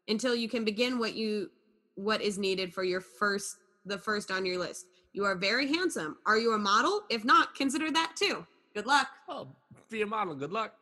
[0.07, 1.49] until you can begin what you
[1.95, 4.85] what is needed for your first the first on your list.
[5.13, 6.17] You are very handsome.
[6.25, 7.01] Are you a model?
[7.09, 8.45] If not, consider that too.
[8.75, 9.07] Good luck.
[9.27, 9.47] Oh,
[9.89, 10.35] be a model.
[10.35, 10.73] Good luck.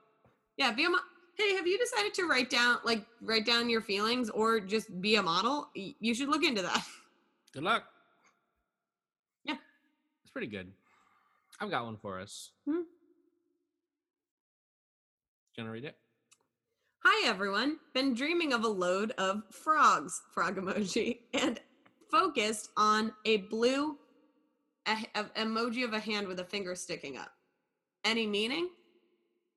[0.58, 1.06] Yeah, be a model.
[1.38, 5.16] Hey, have you decided to write down like write down your feelings or just be
[5.16, 5.70] a model?
[5.76, 6.84] You should look into that.
[7.54, 7.86] Good luck.
[10.36, 10.70] Pretty good.
[11.62, 12.52] I've got one for us.
[12.70, 12.82] Hmm.
[15.56, 15.96] Gonna read it?
[17.06, 17.78] Hi everyone.
[17.94, 21.62] Been dreaming of a load of frogs, frog emoji, and
[22.12, 23.98] focused on a blue
[24.86, 27.32] a, a- emoji of a hand with a finger sticking up.
[28.04, 28.68] Any meaning?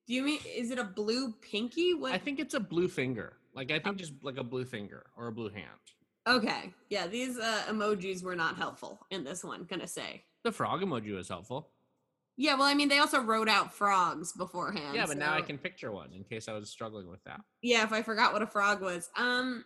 [0.07, 1.93] Do you mean is it a blue pinky?
[1.93, 2.13] What?
[2.13, 3.33] I think it's a blue finger.
[3.53, 5.67] Like I think just like a blue finger or a blue hand.
[6.29, 9.65] Okay, yeah, these uh, emojis were not helpful in this one.
[9.65, 10.23] Gonna say.
[10.45, 11.71] The frog emoji was helpful.
[12.41, 14.95] Yeah, well, I mean, they also wrote out frogs beforehand.
[14.95, 17.41] yeah, but now I can picture one in case I was struggling with that.
[17.63, 19.11] Yeah, if I forgot what a frog was.
[19.17, 19.65] Um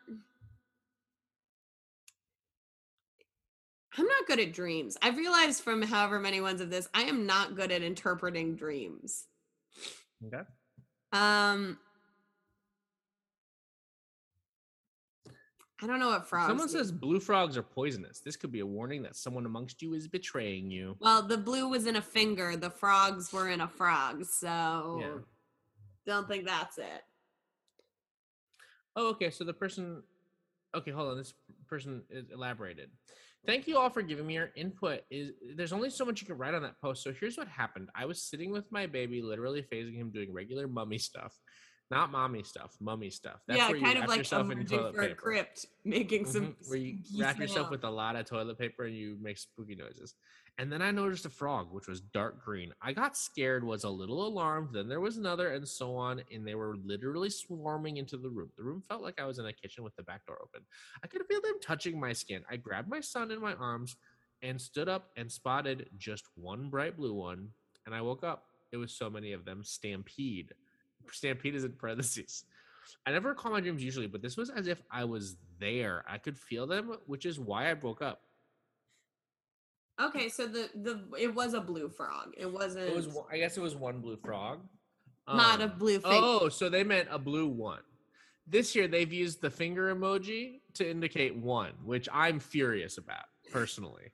[3.99, 4.97] I'm not good at dreams.
[5.03, 9.27] I've realized from however many ones of this, I am not good at interpreting dreams.
[10.27, 10.43] Okay.
[11.13, 11.79] Um
[15.83, 16.49] I don't know what frogs.
[16.49, 16.77] Someone mean.
[16.77, 18.21] says blue frogs are poisonous.
[18.21, 20.97] This could be a warning that someone amongst you is betraying you.
[21.01, 25.19] Well, the blue was in a finger, the frogs were in a frog, so Yeah.
[26.07, 27.03] don't think that's it.
[28.95, 29.31] Oh, okay.
[29.31, 30.03] So the person.
[30.75, 31.17] Okay, hold on.
[31.19, 31.35] This
[31.69, 32.91] person is elaborated.
[33.45, 35.01] Thank you all for giving me your input.
[35.11, 37.03] Is there's only so much you can write on that post.
[37.03, 37.89] So here's what happened.
[37.95, 41.35] I was sitting with my baby, literally phasing him doing regular mummy stuff,
[41.91, 43.41] not mommy stuff, mummy stuff.
[43.49, 45.15] yeah, where you kind of wrap like yourself in toilet paper.
[45.15, 47.71] crypt, making some Mhm, where you wrap yourself sound.
[47.71, 50.15] with a lot of toilet paper and you make spooky noises.
[50.59, 52.73] And then I noticed a frog, which was dark green.
[52.81, 54.75] I got scared, was a little alarmed.
[54.75, 56.23] Then there was another, and so on.
[56.31, 58.51] And they were literally swarming into the room.
[58.57, 60.67] The room felt like I was in a kitchen with the back door open.
[61.03, 62.45] I could feel them touching my skin.
[62.51, 63.97] I grabbed my son in my arms
[64.43, 67.49] and stood up and spotted just one bright blue one.
[67.87, 68.45] And I woke up.
[68.73, 69.65] It was so many of them.
[69.65, 70.53] Stampede.
[71.11, 72.45] Stampede is in parentheses.
[73.07, 76.05] I never recall my dreams usually, but this was as if I was there.
[76.09, 78.23] I could feel them, which is why I broke up.
[80.01, 82.33] Okay, so the the it was a blue frog.
[82.37, 84.61] It wasn't It was, I guess, it was one blue frog.
[85.29, 86.03] not a Um, blue fig.
[86.05, 87.83] Oh, so they meant a blue one.
[88.47, 94.13] This year they've used the finger emoji to indicate one, which I'm furious about personally.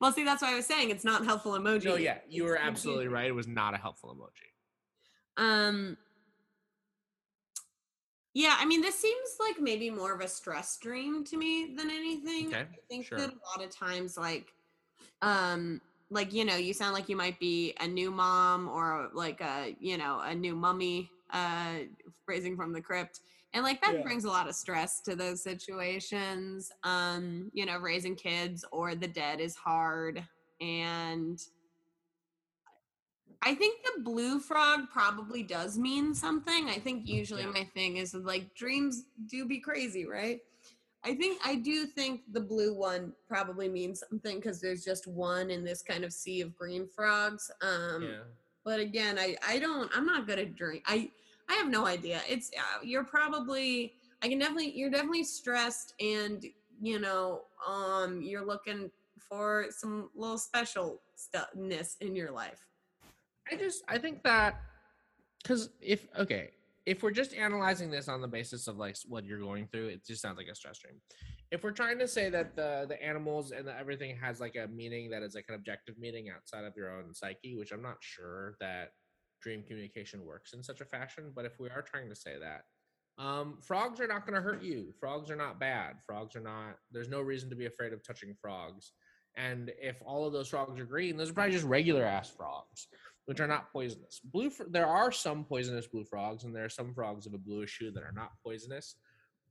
[0.00, 1.84] Well, see, that's why I was saying it's not helpful emoji.
[1.86, 3.26] No, yeah, you were absolutely right.
[3.26, 4.49] It was not a helpful emoji.
[5.36, 5.96] Um.
[8.32, 11.90] Yeah, I mean, this seems like maybe more of a stress dream to me than
[11.90, 12.46] anything.
[12.46, 13.18] Okay, I think sure.
[13.18, 14.52] that a lot of times, like,
[15.20, 19.40] um, like you know, you sound like you might be a new mom or like
[19.40, 21.78] a you know a new mummy, uh,
[22.24, 23.20] phrasing from the crypt,
[23.52, 24.02] and like that Yeah.
[24.04, 26.70] brings a lot of stress to those situations.
[26.84, 30.22] Um, you know, raising kids or the dead is hard,
[30.60, 31.42] and
[33.42, 36.68] I think the blue frog probably does mean something.
[36.68, 37.50] I think usually Yeah.
[37.50, 40.40] my thing is like dreams do be crazy, right?
[41.02, 45.50] I think I do think the blue one probably means something because there's just one
[45.50, 47.50] in this kind of sea of green frogs.
[47.62, 48.18] Um, yeah.
[48.64, 50.82] but again, I I don't I'm not good at dream.
[50.86, 51.10] I
[51.48, 52.20] I have no idea.
[52.28, 56.44] It's uh, you're probably I can definitely you're definitely stressed and
[56.82, 62.66] you know um you're looking for some little special stuffness in your life.
[63.50, 64.60] I just I think that
[65.42, 66.50] because if okay,
[66.86, 70.06] if we're just analyzing this on the basis of like what you're going through, it
[70.06, 70.94] just sounds like a stress dream.
[71.50, 74.68] If we're trying to say that the the animals and the, everything has like a
[74.68, 77.96] meaning that is like an objective meaning outside of your own psyche, which I'm not
[78.00, 78.90] sure that
[79.42, 81.32] dream communication works in such a fashion.
[81.34, 82.64] But if we are trying to say that,
[83.22, 84.92] um, frogs are not going to hurt you.
[84.98, 85.96] Frogs are not bad.
[86.06, 86.76] Frogs are not.
[86.92, 88.92] There's no reason to be afraid of touching frogs.
[89.36, 92.88] And if all of those frogs are green, those are probably just regular ass frogs,
[93.30, 94.20] which are not poisonous.
[94.24, 94.50] Blue.
[94.50, 97.78] fr- There are some poisonous blue frogs, and there are some frogs of a bluish
[97.78, 98.96] hue that are not poisonous.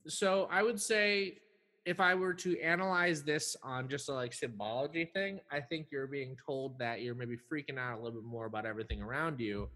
[0.06, 1.38] So I would say,
[1.86, 6.08] if I were to analyze this on just a like symbology thing, I think you're
[6.08, 9.70] being told that you're maybe freaking out a little bit more about everything around you.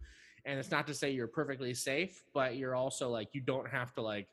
[0.44, 3.94] And it's not to say you're perfectly safe, but you're also like you don't have
[3.94, 4.28] to like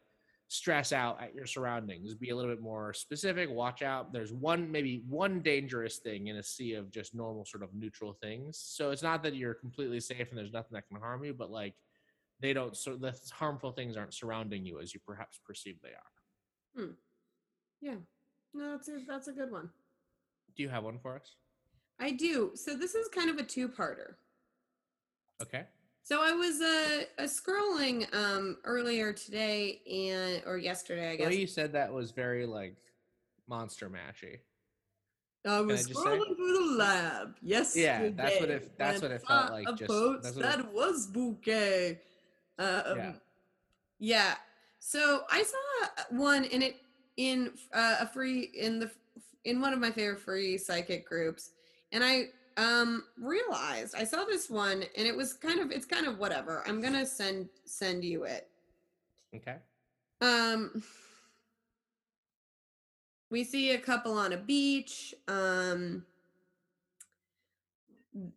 [0.50, 2.12] stress out at your surroundings.
[2.14, 3.48] Be a little bit more specific.
[3.48, 4.12] Watch out.
[4.12, 8.12] There's one maybe one dangerous thing in a sea of just normal sort of neutral
[8.12, 8.58] things.
[8.58, 11.52] So it's not that you're completely safe and there's nothing that can harm you, but
[11.52, 11.74] like
[12.40, 16.84] they don't so the harmful things aren't surrounding you as you perhaps perceive they are.
[16.84, 16.92] hmm.
[17.80, 17.96] Yeah.
[18.52, 19.70] No, that's a, that's a good one.
[20.56, 21.36] Do you have one for us?
[22.00, 22.50] I do.
[22.56, 24.14] So this is kind of a two-parter.
[25.40, 25.64] Okay.
[26.10, 31.26] So I was uh, uh scrolling um earlier today and or yesterday, I The guess.
[31.28, 32.74] way you said that was very like
[33.48, 34.38] monster mashy.
[35.46, 37.36] I was I scrolling through the lab.
[37.40, 37.76] Yes.
[37.76, 42.00] Yeah, that's what it- that's what it felt like, just- what it- that was bouquet.
[42.58, 43.08] Uh, Yeah.
[43.10, 43.20] um,
[44.00, 44.34] yeah.
[44.80, 46.80] So I saw one in it
[47.18, 48.90] in uh, a free in the
[49.44, 51.52] in one of my favorite free psychic groups,
[51.92, 56.06] and I um realized I saw this one and it was kind of it's kind
[56.06, 56.62] of whatever.
[56.66, 58.48] I'm gonna send send you it.
[59.34, 59.56] Okay.
[60.20, 60.82] Um,
[63.30, 65.14] we see a couple on a beach.
[65.28, 66.04] Um,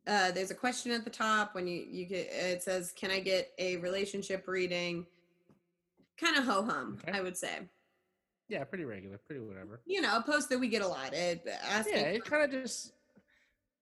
[0.08, 3.20] uh, there's a question at the top when you you get it says, "Can I
[3.20, 5.08] get a relationship reading?"
[6.18, 7.18] Kind of ho hum, Okay.
[7.18, 7.68] I would say.
[8.50, 9.82] Yeah, pretty regular, pretty whatever.
[9.86, 11.14] You know, a post that we get a lot.
[11.14, 11.96] It asking.
[11.96, 12.92] Yeah, it kind of just.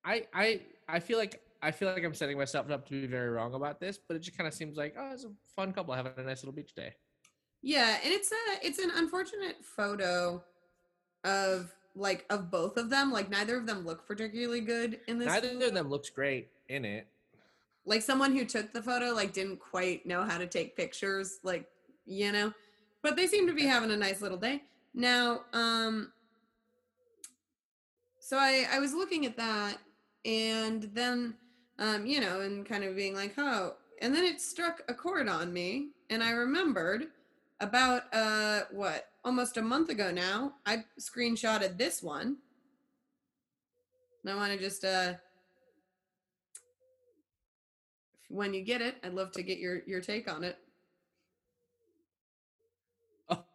[0.06, 3.30] I I I feel like I feel like I'm setting myself up to be very
[3.30, 5.94] wrong about this, but it just kind of seems like oh, it's a fun couple
[5.94, 6.94] having a nice little beach day.
[7.62, 10.44] Yeah, and it's a it's an unfortunate photo
[11.24, 13.12] of like of both of them.
[13.12, 15.28] Like neither of them look particularly good in this.
[15.28, 15.68] Neither photo.
[15.68, 17.08] of them looks great in it.
[17.86, 21.66] like someone who took the photo like didn't quite know how to take pictures like
[22.06, 22.54] you know
[23.02, 24.62] but they seem to be having a nice little day
[24.94, 26.12] now um
[28.20, 29.78] so i i was looking at that
[30.26, 31.36] and then
[31.80, 35.28] um you know and kind of being like oh and then it struck a chord
[35.28, 37.08] on me and i remembered
[37.60, 42.38] about uh what almost a month ago now i screenshotted this one
[44.24, 45.14] and i want to just uh
[48.30, 50.58] when you get it i'd love to get your your take on it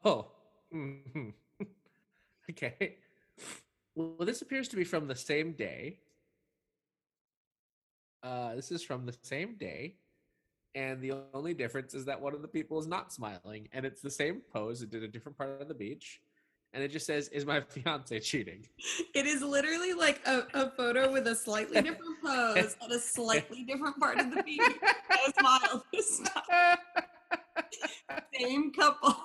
[0.04, 0.28] Oh.
[2.50, 2.96] okay.
[3.94, 5.98] Well, this appears to be from the same day.
[8.22, 9.96] Uh, this is from the same day.
[10.74, 13.68] And the only difference is that one of the people is not smiling.
[13.72, 14.82] And it's the same pose.
[14.82, 16.20] It did a different part of the beach.
[16.74, 18.66] And it just says, Is my fiance cheating?
[19.14, 23.64] it is literally like a, a photo with a slightly different pose at a slightly
[23.64, 26.78] different part of the beach a smile this time.
[28.38, 29.16] same couple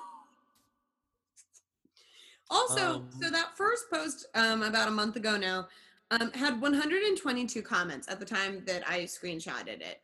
[2.50, 5.68] also so Um, that first post um about a month ago now
[6.12, 10.00] um had 122 comments at the time that i screenshotted it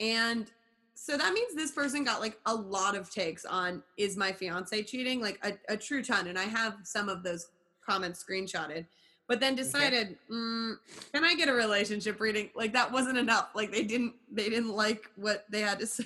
[0.00, 0.50] and
[0.94, 4.82] so that means this person got like a lot of takes on is my fiance
[4.84, 7.48] cheating like a, a true ton and i have some of those
[7.84, 8.86] comments screenshotted
[9.28, 10.74] but then decided mm,
[11.12, 14.70] can i get a relationship reading like that wasn't enough like they didn't they didn't
[14.70, 16.04] like what they had to say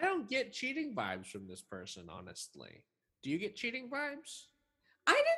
[0.00, 2.82] I don't get cheating vibes from this person, honestly.
[3.22, 4.44] Do you get cheating vibes?
[5.06, 5.37] I didn't.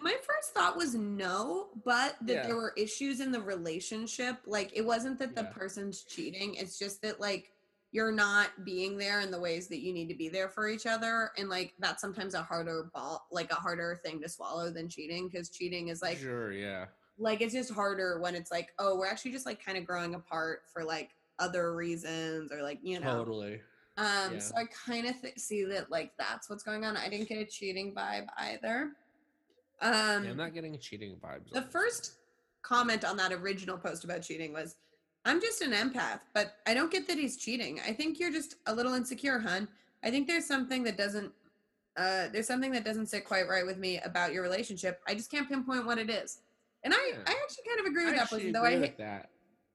[0.00, 2.46] My first thought was no, but that Yeah.
[2.46, 4.38] there were issues in the relationship.
[4.46, 5.50] Like it wasn't that the Yeah.
[5.52, 6.54] person's cheating.
[6.54, 7.52] It's just that like
[7.92, 10.86] you're not being there in the ways that you need to be there for each
[10.86, 14.88] other, and like that's sometimes a harder ball, like a harder thing to swallow than
[14.88, 16.86] cheating, because cheating is like sure, yeah.
[17.18, 20.14] like it's just harder when it's like oh we're actually just like kind of growing
[20.14, 23.60] apart for like other reasons or like you know Totally.
[23.98, 24.38] um, Yeah.
[24.40, 26.96] so I kind of th- see that like that's what's going on.
[26.96, 28.92] I didn't get a cheating vibe either.
[29.80, 31.50] Um, yeah, I'm not getting cheating vibes.
[31.52, 32.12] the first
[32.62, 34.76] comment on that original post about cheating was,
[35.24, 37.80] "I'm just an empath, but I don't get that he's cheating.
[37.86, 39.68] I think you're just a little insecure, hun.
[40.02, 41.32] I think there's something that doesn't."
[41.96, 45.00] Uh, there's something that doesn't sit quite right with me about your relationship.
[45.08, 46.40] I just can't pinpoint what it is.
[46.84, 47.16] And I, Yeah.
[47.26, 48.62] I actually kind of agree with I that person, though.
[48.64, 49.30] I, hate with that.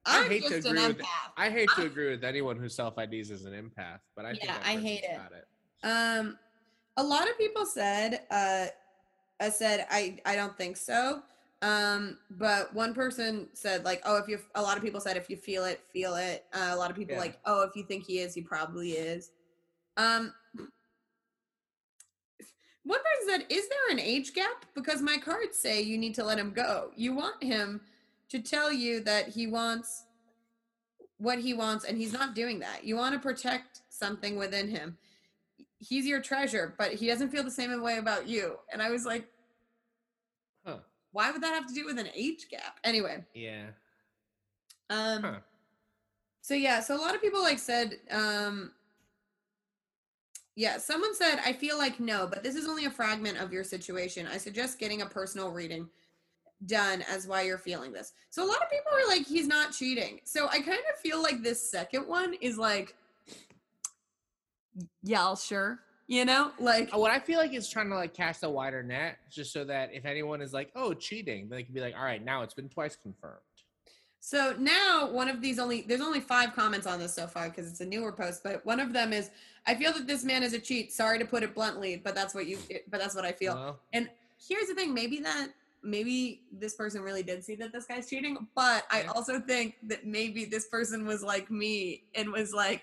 [0.06, 1.06] I hate to just an agree with-.
[1.36, 4.56] I hate to agree with anyone who self IDs as an empath, but I Yeah,
[4.64, 5.18] I hate it.
[5.32, 5.86] it.
[5.86, 6.38] Um,
[6.96, 8.66] a lot of people said, uh,
[9.42, 11.22] I said I I don't think so.
[11.62, 15.30] Um, but one person said like, oh, if you a lot of people said if
[15.30, 16.44] you feel it, feel it.
[16.52, 17.20] Uh, a lot of people Yeah.
[17.20, 19.30] like, oh, if you think he is, he probably is.
[19.96, 20.32] Um,
[22.84, 24.64] one person said, is there an age gap?
[24.74, 26.90] Because my cards say you need to let him go.
[26.96, 27.80] You want him
[28.30, 30.04] to tell you that he wants
[31.18, 32.82] what he wants, and he's not doing that.
[32.82, 34.96] You want to protect something within him.
[35.78, 38.58] He's your treasure, but he doesn't feel the same way about you.
[38.72, 39.26] And I was like.
[41.12, 42.78] Why would that have to do with an age gap?
[42.84, 43.66] Anyway, Yeah.
[44.90, 45.38] um Huh.
[46.40, 48.72] so yeah, so a lot of people like said um
[50.54, 53.64] yeah, someone said I feel like no, but this is only a fragment of your
[53.64, 54.26] situation.
[54.26, 55.88] I suggest getting a personal reading
[56.66, 58.12] done as why you're feeling this.
[58.30, 60.20] So a lot of people are like he's not cheating.
[60.24, 62.94] So I kind of feel like this second one is like
[65.02, 65.80] yeah, I'll sure.
[66.12, 66.52] You know?
[66.60, 69.50] Like Uh, What I feel like is trying to like cast a wider net, just
[69.50, 72.42] so that if anyone is like, "Oh, cheating," they can be like, "All right, now
[72.42, 73.38] it's been twice confirmed."
[74.20, 77.66] So now one of these only there's only five comments on this so far because
[77.70, 79.30] it's a newer post, but one of them is
[79.66, 80.92] I feel that this man is a cheat.
[80.92, 82.58] Sorry to put it bluntly, but that's what you
[82.90, 83.54] but that's what I feel.
[83.54, 84.10] Well, And
[84.46, 85.48] here's the thing, maybe that
[85.82, 90.06] maybe this person really did see that this guy's cheating, but I also think that
[90.06, 92.82] maybe this person was like me and was like,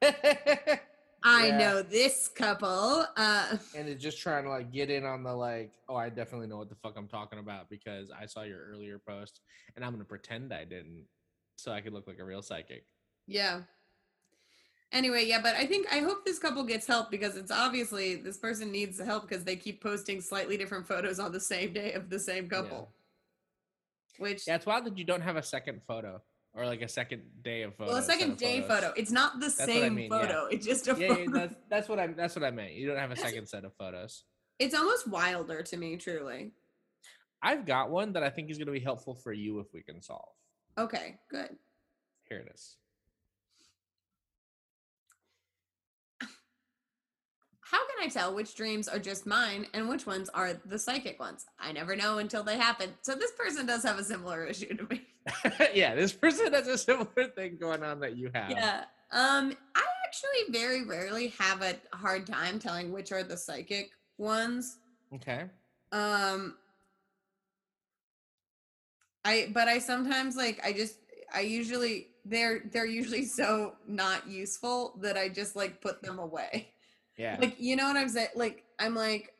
[1.24, 1.58] I Yeah.
[1.58, 3.06] know this couple.
[3.16, 6.46] Uh and it's just trying to like get in on the like, oh, I definitely
[6.48, 9.40] know what the fuck I'm talking about because I saw your earlier post,
[9.76, 11.06] and I'm gonna pretend I didn't,
[11.56, 12.86] so I could look like a real psychic.
[13.26, 13.62] yeah.
[14.92, 18.36] Anyway, yeah, but I think I hope this couple gets help because it's obviously this
[18.36, 22.10] person needs help because they keep posting slightly different photos on the same day of
[22.10, 22.90] the same couple.
[24.18, 26.20] Which Yeah, it's wild that you don't have a second photo
[26.54, 27.90] or like a second day of photo.
[27.92, 28.80] well, a second uh, day photos.
[28.84, 28.92] photo.
[29.00, 30.20] It's not the what I same mean, yeah.
[30.20, 30.46] photo.
[30.46, 31.20] It's just a Yeah, photo.
[31.22, 32.14] yeah, that's that's what I'm.
[32.16, 32.72] That's what I meant.
[32.74, 34.24] You don't have a second set of photos.
[34.58, 36.52] it's almost wilder to me, truly.
[37.42, 39.82] I've got one that I think is going to be helpful for you if we
[39.82, 40.28] can solve.
[40.78, 41.56] Okay, good.
[42.28, 42.76] Here it is.
[47.60, 51.18] How can I tell which dreams are just mine and which ones are the psychic
[51.18, 51.46] ones?
[51.58, 52.90] I never know until they happen.
[53.00, 55.00] So this person does have a similar issue to me.
[55.74, 58.50] yeah, this person has a similar thing going on that you have.
[58.50, 58.84] Yeah.
[59.12, 64.78] Um, I actually very rarely have a hard time telling which are the psychic ones.
[65.14, 65.44] Okay.
[65.90, 66.56] Um
[69.24, 70.96] I but I sometimes like I just
[71.32, 76.68] I usually they're they're usually so not useful that I just like put them away.
[77.16, 77.36] Yeah.
[77.40, 78.28] Like you know what I'm saying?
[78.34, 79.34] Like I'm like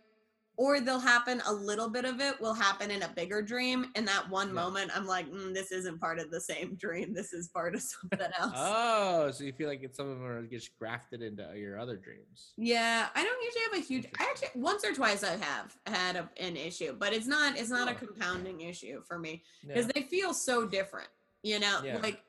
[0.58, 4.06] or they'll happen a little bit of it will happen in a bigger dream and
[4.06, 4.54] that one Yeah.
[4.54, 7.14] moment I'm like mm, this isn't part of the same dream.
[7.14, 8.52] This is part of something else.
[8.56, 11.96] oh, so you feel like it's some of them are just grafted into your other
[11.96, 12.52] dreams.
[12.56, 14.06] Yeah, I don't usually have a huge.
[14.20, 17.70] I actually once or twice I have had a, an issue, but it's not it's
[17.70, 19.74] not a compounding issue for me Yeah.
[19.74, 21.08] because they feel so different.
[21.42, 21.98] You know, Yeah.
[22.02, 22.22] like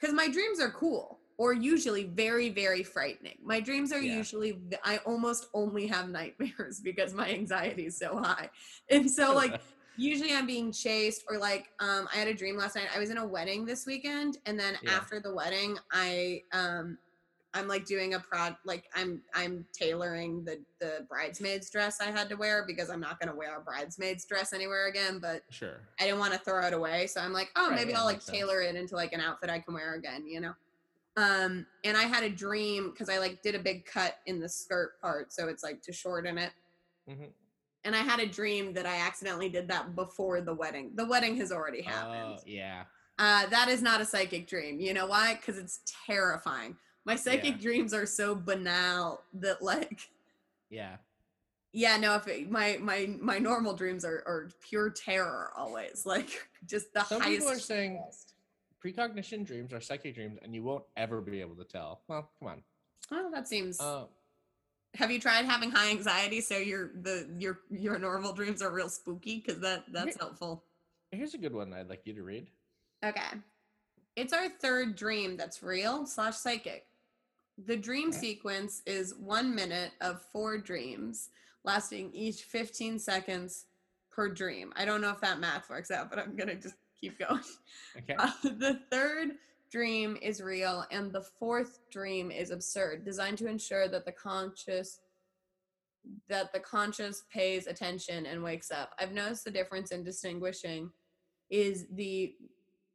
[0.00, 3.38] because my dreams are cool or usually very very frightening.
[3.42, 4.16] My dreams are Yeah.
[4.16, 8.50] usually i almost only have nightmares because my anxiety is so high,
[8.90, 9.60] and so like
[9.96, 12.88] usually I'm being chased or like um I had a dream last night.
[12.94, 14.90] I was in a wedding this weekend and then Yeah.
[14.96, 16.98] after the wedding I um
[17.54, 22.28] I'm like doing a prod like I'm I'm tailoring the the bridesmaid's dress I had
[22.28, 25.80] to wear because I'm not going to wear a bridesmaid's dress anywhere again but sure.
[25.98, 28.04] I didn't want to throw it away so I'm like oh Right, maybe yeah, I'll
[28.04, 28.36] like makes sense.
[28.38, 30.52] tailor it into like an outfit I can wear again you know
[31.18, 34.48] um and I had a dream cuz I like did a big cut in the
[34.48, 36.52] skirt part so it's like to shorten it
[37.10, 37.32] Mhm.
[37.84, 40.94] and I had a dream that I accidentally did that before the wedding.
[40.94, 42.38] The wedding has already happened.
[42.40, 42.84] Oh, yeah.
[43.18, 44.78] Uh, that is not a psychic dream.
[44.78, 45.34] You know why?
[45.34, 46.76] Because it's terrifying.
[47.06, 47.62] My psychic Yeah.
[47.62, 50.10] dreams are so banal that, like,
[50.68, 50.98] Yeah.
[51.72, 52.14] yeah, no.
[52.16, 57.04] If it, my my my normal dreams are, are pure terror always, like just the
[57.04, 57.38] Some highest.
[57.38, 58.34] people are saying stress.
[58.80, 62.02] Precognition dreams are psychic dreams, and you won't ever be able to tell.
[62.08, 62.62] Well, come on.
[63.10, 63.80] Oh, that seems.
[63.80, 64.04] Uh,
[64.94, 68.88] have you tried having high anxiety so your the your your normal dreams are real
[68.88, 69.36] spooky?
[69.44, 70.22] Because that that's Yeah.
[70.24, 70.64] helpful.
[71.10, 72.50] here's a good one I'd like you to read.
[73.04, 73.38] Okay.
[74.16, 76.86] It's our third dream that's real slash psychic.
[77.66, 78.18] The dream Okay.
[78.18, 81.30] sequence is one minute of four dreams,
[81.64, 83.66] lasting each 15 seconds
[84.10, 84.72] per dream.
[84.76, 87.40] I don't know if that math works out, but I'm going to just keep going.
[87.98, 88.14] Okay.
[88.18, 89.32] Uh, the third
[89.70, 95.00] dream is real, and the fourth dream is absurd, designed to ensure that the conscious
[96.28, 98.94] that the conscious pays attention and wakes up.
[98.98, 100.90] I've noticed the difference in distinguishing
[101.50, 102.34] is the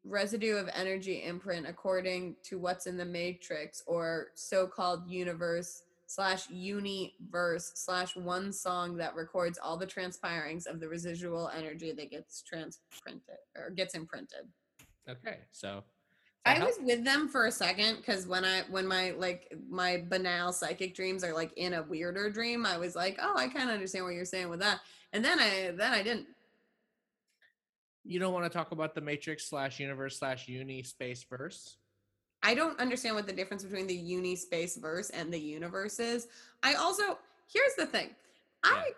[0.04, 5.84] residue of energy imprint according to what's in the matrix or so-called universe
[6.14, 12.12] slash universe slash one song that records all the transpirings of the residual energy that
[12.12, 14.48] gets transprinted or gets imprinted.
[15.10, 15.84] Okay, so
[16.46, 20.52] I was with them for a second because when I when my like my banal
[20.52, 23.74] psychic dreams are like in a weirder dream, I was like, oh, I kind of
[23.74, 24.82] understand what you're saying with that,
[25.14, 26.28] and then I then I didn't.
[28.06, 31.78] You don't want to talk about the Matrix slash universe slash uni space verse?
[32.44, 36.28] I don't understand what the difference between the uni space verse and the universe is.
[36.62, 37.18] I also
[37.52, 38.10] here's the thing.
[38.64, 38.92] I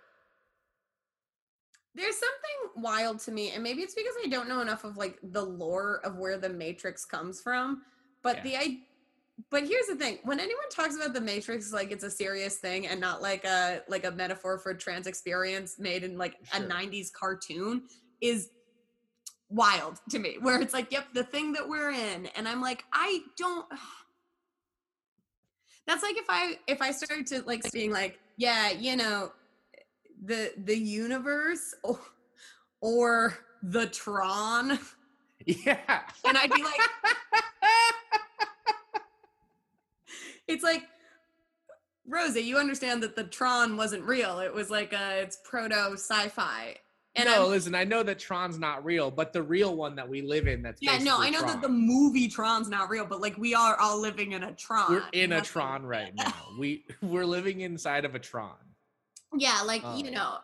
[1.93, 5.17] there's something wild to me, and maybe it's because I don't know enough of like
[5.23, 7.83] the lore of where the Matrix comes from.
[8.21, 8.43] But Yeah.
[8.43, 8.79] the I
[9.49, 12.87] but here's the thing when anyone talks about the matrix like it's a serious thing
[12.87, 16.63] and not like a like a metaphor for trans experience made in like Sure.
[16.63, 17.83] a 90s cartoon
[18.21, 18.49] is
[19.49, 22.83] wild to me where it's like yep the thing that we're in and i'm like
[22.93, 23.65] i don't
[25.87, 29.31] that's like if i if i started to like being like yeah you know
[30.25, 31.99] the the universe or,
[32.81, 34.79] or the tron
[35.45, 36.01] Yeah.
[36.25, 36.73] and i'd be like
[40.47, 40.83] it's like
[42.07, 44.39] Rosa, you understand that the Tron wasn't real.
[44.39, 46.75] It was like a it's proto sci-fi.
[47.17, 50.07] And no, I'm- listen, I know that Tron's not real, but the real one that
[50.07, 53.21] we live in that's yeah, no, I know that the movie Tron's not real, but
[53.21, 54.91] like we are all living in a Tron.
[54.91, 56.33] we're in a Tron right now.
[56.59, 58.55] We we're living inside of a Tron.
[59.37, 60.11] Yeah, like you Oh.
[60.11, 60.37] know,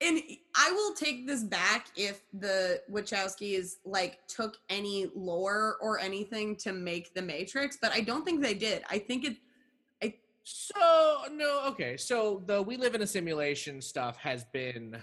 [0.00, 0.20] and
[0.56, 6.72] I will take this back if the Wachowskis like took any lore or anything to
[6.72, 8.82] make the Matrix, but I don't think they did.
[8.90, 9.36] I think it.
[10.02, 10.74] I So
[11.32, 11.96] no, okay.
[11.96, 14.96] So the we live in a simulation stuff has been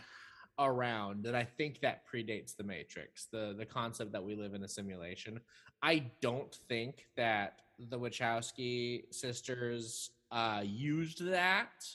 [0.59, 3.25] around, and I think that predates the Matrix.
[3.31, 5.39] The the concept that we live in a simulation.
[5.81, 11.85] I don't think that the Wachowski sisters uh, used that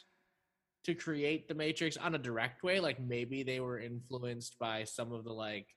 [0.85, 2.81] to create the Matrix on a direct way.
[2.81, 5.69] Like maybe they were influenced by some of the like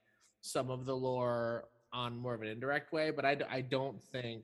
[0.42, 4.44] some of the lore on more of an indirect way, but I I don't think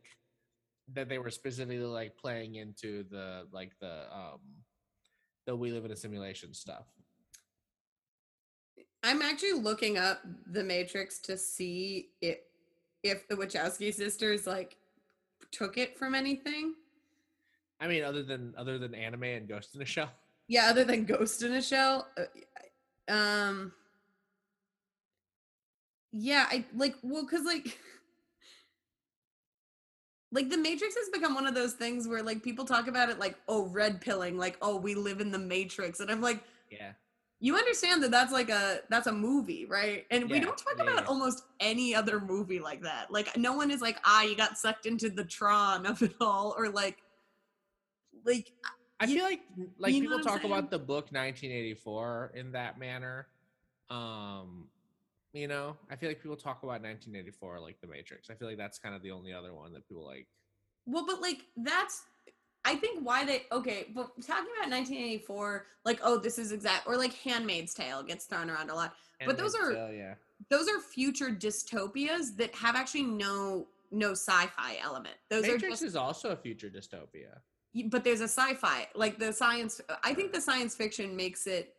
[0.94, 4.40] that they were specifically like playing into the like the um
[5.46, 6.86] the we live in a simulation stuff.
[9.04, 10.22] I'm actually looking up
[10.52, 12.44] the Matrix to see it
[13.04, 14.78] if the Wachowski sisters like
[15.52, 16.74] took it from anything.
[17.80, 20.10] I mean, other than other than anime and Ghost in a Shell.
[20.50, 22.08] Yeah, other than Ghost in a Shell.
[22.18, 23.74] uh, Um
[26.14, 27.66] Yeah, I like well cuz like
[30.32, 33.20] like the Matrix has become one of those things where like people talk about it
[33.20, 36.42] like oh red pilling like oh we live in the Matrix and I'm like
[36.72, 36.94] Yeah.
[37.40, 40.84] You understand that that's like a that's a movie right and we don't talk yeah,
[40.84, 41.08] about yeah.
[41.08, 44.86] almost any other movie like that like no one is like ah you got sucked
[44.86, 46.98] into the tron of it all or like
[48.26, 48.52] like
[49.00, 49.42] I feel like
[49.78, 50.52] like people talk saying?
[50.52, 53.28] about the book 1984 in that manner.
[53.90, 54.68] Um
[55.34, 58.30] you know, I feel like people talk about 1984 like the Matrix.
[58.32, 60.28] I feel like that's kind of the only other one that people like.
[60.86, 62.04] well but like that's
[62.68, 66.98] i think why they okay but talking about 1984 like oh this is exact or
[66.98, 68.94] like handmaid's tale gets thrown around a lot
[69.26, 70.14] But those are- Tale, yeah.
[70.50, 75.84] those are future dystopias that have actually no no sci-fi element those are Matrix just
[75.84, 77.40] is also a future dystopia.
[77.90, 81.74] but there's a sci-fi like the science i think the science fiction makes it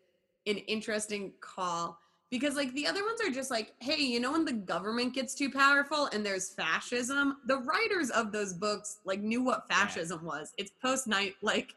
[0.47, 1.99] an interesting call
[2.31, 5.35] because like the other ones are just like hey you know when the government gets
[5.35, 7.39] too powerful and there's fascism?
[7.47, 9.76] The writers of those books like knew what Yeah.
[9.76, 10.53] fascism was.
[10.59, 11.74] It's post night like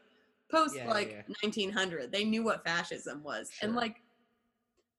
[0.50, 1.22] post Yeah, yeah, like yeah.
[1.42, 3.50] 1900 they knew what fascism was.
[3.62, 4.02] And like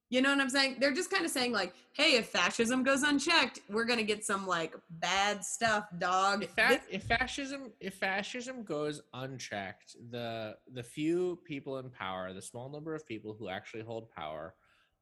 [0.10, 0.76] you know what i'm saying?
[0.80, 4.46] They're just kind of saying like hey if fascism goes unchecked we're gonna get some
[4.46, 6.44] like bad stuff dog.
[6.44, 12.42] If, fa- if fascism if fascism goes unchecked, the the few people in power, the
[12.42, 14.54] small number of people who actually hold power,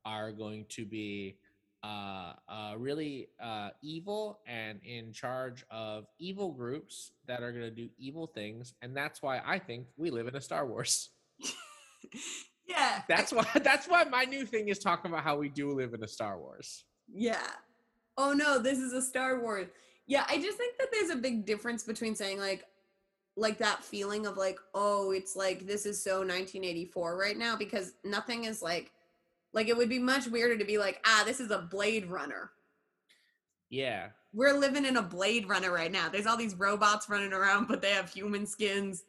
[0.05, 1.37] are going to be
[1.83, 7.71] uh, uh, really uh, evil and in charge of evil groups that are going to
[7.71, 11.09] do evil things, and that's why I think we live in a Star Wars.
[12.67, 15.93] yeah That's why that's why my new thing is talking about how we do live
[15.93, 16.85] in a Star Wars.
[17.11, 17.47] Yeah.
[18.17, 19.67] Oh no, this is a Star Wars.
[20.07, 22.65] Yeah, I just think that there's a big difference between saying like
[23.37, 27.93] like that feeling of like, oh, it's like this is so 1984 right now because
[28.03, 28.91] nothing is like
[29.53, 32.51] like it would be much weirder to be like, ah, this is a Blade Runner.
[33.69, 36.09] Yeah, We're living in a Blade Runner right now.
[36.09, 39.03] There's all these robots running around, but they have human skins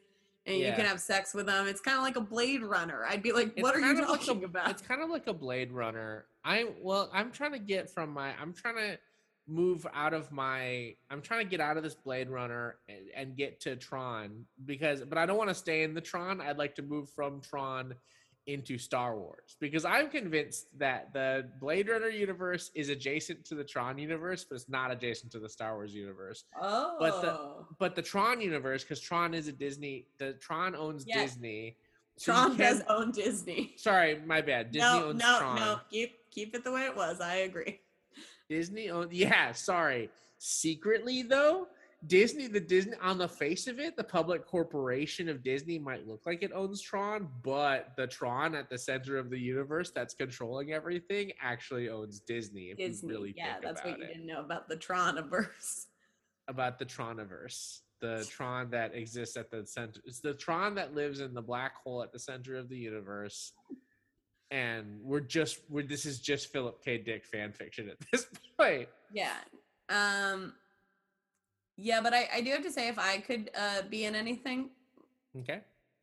[0.45, 1.67] and you can have sex with them.
[1.67, 3.05] It's kind of like a Blade Runner.
[3.05, 4.69] I'd be like, It's what are you of like a- talking about?
[4.69, 6.25] It's kind of like a Blade Runner.
[6.45, 8.33] I well, I'm trying to get from my.
[8.41, 8.97] I'm trying to
[9.45, 13.35] move out of my I'm trying to get out of this Blade Runner and, and
[13.35, 16.39] get to Tron because but I don't want to stay in the Tron.
[16.39, 17.93] I'd like to move from Tron
[18.47, 23.63] into Star Wars because I'm convinced that the Blade Runner universe is adjacent to the
[23.63, 26.43] Tron universe, but it's not adjacent to the Star Wars universe.
[26.59, 26.97] Oh.
[26.99, 27.67] But the oh.
[27.79, 31.21] but the Tron universe, because Tron is a Disney, the Tron owns Yeah.
[31.21, 31.77] Disney.
[32.17, 33.73] so Tron does own Disney.
[33.77, 34.71] Sorry, my bad.
[34.71, 35.55] Disney no, owns no, Tron.
[35.55, 35.79] no.
[35.89, 37.21] Keep keep it the way it was.
[37.21, 37.79] I agree.
[38.49, 39.13] Disney owns.
[39.13, 40.09] Yeah, sorry.
[40.37, 41.67] Secretly though,
[42.07, 46.21] Disney, the Disney on the face of it, the public corporation of Disney might look
[46.25, 50.73] like it owns Tron, but the Tron at the center of the universe that's controlling
[50.73, 52.71] everything actually owns Disney.
[52.71, 53.07] If Disney.
[53.07, 54.07] you really yeah, that's what you it.
[54.07, 55.85] didn't know about the Troniverse.
[56.49, 60.01] about the Troniverse, the Tron that exists at the center.
[60.05, 63.53] It's the Tron that lives in the black hole at the center of the universe.
[64.51, 66.97] And we're just we're this is just Philip K.
[66.97, 68.27] Dick fan fiction at this
[68.59, 68.89] point.
[69.11, 69.35] Yeah.
[69.89, 70.53] Um.
[71.77, 74.69] Yeah, but I, I do have to say, if I could uh, be in anything,
[75.39, 75.61] Okay.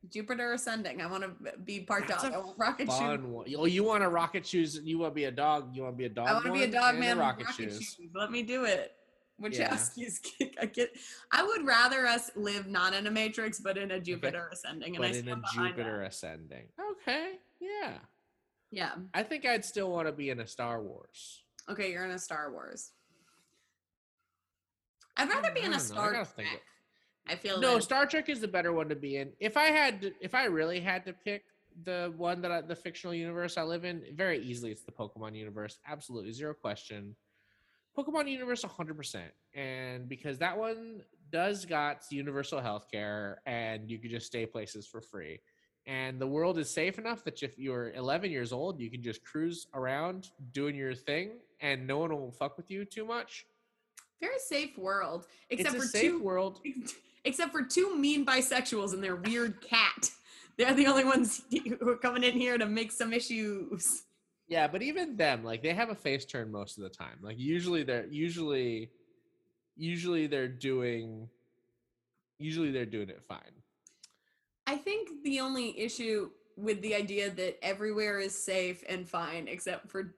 [0.09, 1.01] Jupiter ascending.
[1.01, 2.33] I want to be part That's dog.
[2.33, 2.97] a I want rocket shoe.
[2.97, 3.45] Fun one.
[3.55, 4.79] Oh, you want to rocket shoes?
[4.83, 5.75] You want to be a dog?
[5.75, 6.27] You want to be a dog?
[6.27, 7.15] I want to be a dog man.
[7.17, 7.81] with Rocket, rocket shoes.
[7.97, 8.09] shoes.
[8.13, 8.93] Let me do it.
[9.39, 9.69] Yeah.
[9.69, 10.57] Wachowski's kick.
[10.61, 10.91] I get.
[11.31, 15.03] I would rather us live not in a matrix, but in a Jupiter ascending, and
[15.03, 15.77] But I in a behind that.
[15.77, 16.63] Jupiter ascending.
[16.93, 17.33] Okay.
[17.59, 17.93] Yeah.
[18.71, 18.91] Yeah.
[19.13, 21.43] I think I'd still want to be in a Star Wars.
[21.69, 22.91] Okay, you're in a Star Wars.
[25.21, 26.27] I'd rather be in a don't know, I Star Trek.
[26.27, 26.61] think it-
[27.27, 29.31] I feel No, that- Star Trek is the better one to be in.
[29.39, 31.43] If I had, to, if I really had to pick
[31.83, 35.35] the one that I, the fictional universe I live in, very easily it's the Pokemon
[35.37, 35.79] universe.
[35.87, 37.15] Absolutely, zero question.
[37.97, 44.09] Pokemon universe, hundred percent, and because that one does got universal healthcare, and you can
[44.09, 45.39] just stay places for free,
[45.85, 49.23] and the world is safe enough that if you're 11 years old, you can just
[49.25, 53.45] cruise around doing your thing, and no one will fuck with you too much.
[54.21, 56.23] Very safe world, except it's a for safe two.
[56.23, 56.61] world.
[57.23, 60.09] Except for two mean bisexuals and their weird cat.
[60.57, 61.43] They're the only ones
[61.79, 64.03] who are coming in here to make some issues.
[64.47, 67.19] Yeah, but even them, like they have a face turn most of the time.
[67.21, 68.89] Like usually they're usually
[69.77, 71.29] usually they're doing
[72.39, 73.53] usually they're doing it fine.
[74.67, 79.89] I think the only issue with the idea that everywhere is safe and fine except
[79.89, 80.15] for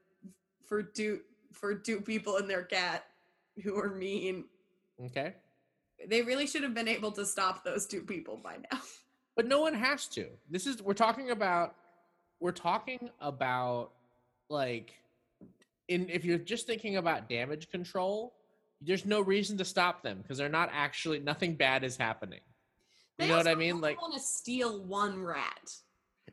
[0.65, 1.19] for two
[1.51, 3.05] for two people and their cat
[3.63, 4.45] who are mean.
[5.05, 5.33] Okay?
[6.07, 8.79] They really should have been able to stop those two people by now.
[9.35, 10.27] But no one has to.
[10.47, 11.73] This is we're talking about
[12.39, 13.89] we're talking about
[14.47, 14.93] like
[15.87, 18.35] in if you're just thinking about damage control,
[18.79, 22.41] there's no reason to stop them because they're not actually nothing bad is happening.
[23.17, 23.81] You They know what I mean?
[23.81, 25.77] Like want to steal one rat.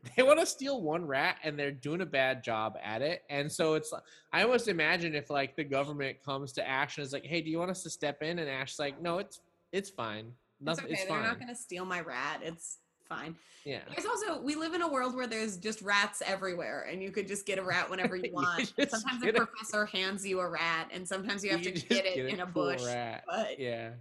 [0.17, 3.51] they want to steal one rat and they're doing a bad job at it and
[3.51, 4.01] so it's like
[4.33, 7.49] i almost imagine if like the government comes to ash and is like hey do
[7.49, 9.41] you want us to step in and ash's like no it's
[9.71, 10.25] it's fine
[10.59, 10.93] It's nothing okay.
[10.93, 12.41] it's, They're fine not going to steal my rat.
[12.43, 13.35] It's fine.
[13.65, 17.11] yeah There's also we live in a world where there's just rats everywhere, and you
[17.11, 18.73] could just get a rat whenever you You want.
[18.75, 21.73] just sometimes the get a- professor hands you a rat, and sometimes you have can
[21.75, 22.83] to get it in a cool bush.
[22.85, 23.23] rat.
[23.27, 23.91] But yeah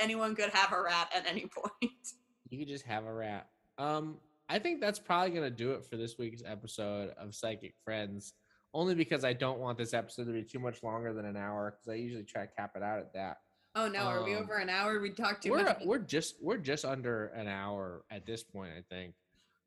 [0.00, 1.92] anyone could have a rat at any point.
[2.48, 4.16] you could just have a rat um
[4.48, 8.34] i think that's probably gonna do it for this week's episode of psychic friends
[8.72, 11.70] only because i don't want this episode to be too much longer than an hour
[11.76, 13.38] because i usually try to cap it out at that
[13.76, 15.00] Oh no, are we Um, over an hour?
[15.00, 15.82] We talked too we're much.
[15.84, 19.14] we're just we're just under an hour at this point i think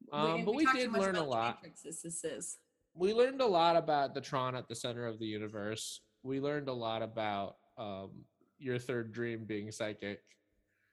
[0.10, 1.58] We- um, but we talked too did learn a lot.
[1.62, 2.58] Matrix, This, this is.
[2.94, 6.00] we learned a lot about the Tron at the center of the universe.
[6.24, 8.12] We learned a lot about um,
[8.60, 10.22] your third dream being psychic.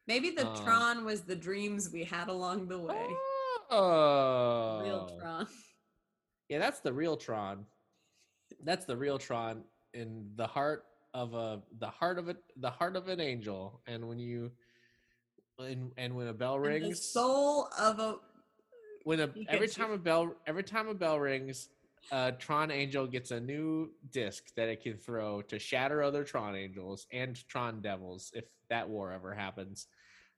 [0.08, 2.96] Maybe the Um, Tron was the dreams we had along the way.
[2.98, 3.33] Oh,
[3.70, 5.46] Real Tron.
[6.48, 7.66] Yeah, that's the real Tron.
[8.64, 12.96] That's the real Tron in the heart of a the heart of it the heart
[12.96, 13.80] of an angel.
[13.86, 14.50] And when you
[15.58, 18.16] and, and when a bell And rings, The soul of a.
[19.04, 21.68] when a every time a bell every time a bell rings
[22.12, 26.54] uh tron angel gets a new disc that it can throw to shatter other tron
[26.54, 29.86] angels and tron devils if that war ever happens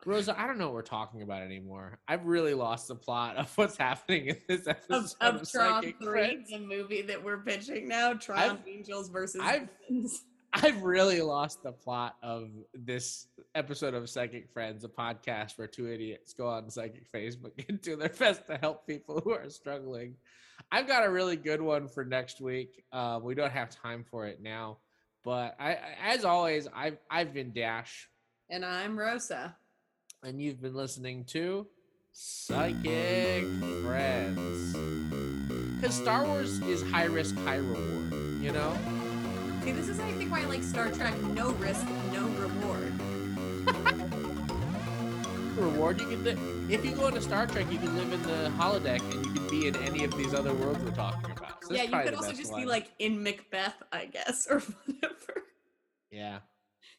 [0.05, 3.51] rosa i don't know what we're talking about anymore i've really lost the plot of
[3.57, 6.51] what's happening in this episode Of, of, of Tron Psychic 3, Friends.
[6.51, 9.69] the movie that we're pitching now, Tron I've- Angels versus I've-
[10.53, 15.87] I've really lost the plot of this episode of Psychic Friends, a podcast where two
[15.91, 20.15] idiots go on Psychic Facebook and do their best to help people who are struggling.
[20.73, 22.85] I've got a really good one for next week.
[22.91, 24.79] Uh, we don't have time for it now,
[25.25, 25.79] but I, I-
[26.15, 28.09] as always, I've I've been Dash,
[28.49, 29.57] And I'm Rosa.
[30.27, 31.67] And you've been listening to
[32.13, 33.47] Psychic
[33.85, 34.77] Friends.
[35.77, 38.13] Because Star Wars is high risk, high reward.
[38.41, 38.77] You know.
[39.63, 41.17] See, this is I think why I like Star Trek.
[41.23, 42.93] No risk, no reward.
[45.57, 48.53] Reward you can li- if you go into Star Trek, you can live in the
[48.59, 51.65] holodeck and you can be in any of these other worlds we're talking about.
[51.65, 52.61] So yeah, you could also just one.
[52.61, 55.45] be like in Macbeth, I guess, or whatever.
[56.11, 56.41] yeah.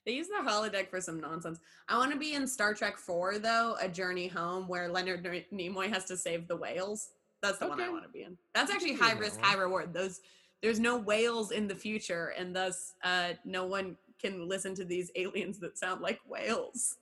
[0.05, 1.59] They use the holodeck for some nonsense.
[1.87, 5.23] I want to be in Star Trek 4, though, A Journey Home, where Leonard
[5.53, 7.09] Nimoy has to save the whales.
[7.41, 8.37] That's the one I want to be in.
[8.55, 9.93] That's actually high risk, high reward.
[9.93, 10.21] Those
[10.61, 15.11] there's no whales in the future, and thus uh, no one can listen to these
[15.15, 16.95] aliens that sound like whales.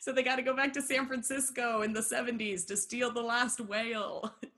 [0.00, 3.20] so they got to go back to San Francisco in the 70s to steal the
[3.20, 4.32] last whale.
[4.40, 4.52] it's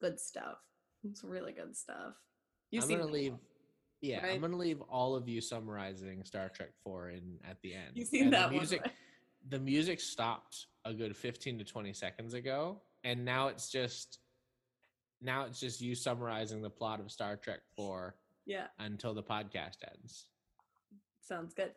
[0.00, 0.56] good stuff.
[1.08, 2.14] It's really good stuff.
[2.70, 3.32] You've I'm seen gonna leave.
[3.32, 3.40] all.
[4.02, 4.34] Yeah, right?
[4.34, 7.92] I'm gonna leave all of you summarizing Star Trek Four in at the end.
[7.94, 8.80] You've seen And that the one, music.
[8.82, 8.92] right?
[9.48, 14.18] The music stopped a good 15 to 20 seconds ago, and now it's just.
[15.22, 19.76] Now it's just you summarizing the plot of Star Trek Four Yeah, until the podcast
[19.90, 20.26] ends.
[21.22, 21.72] sounds good.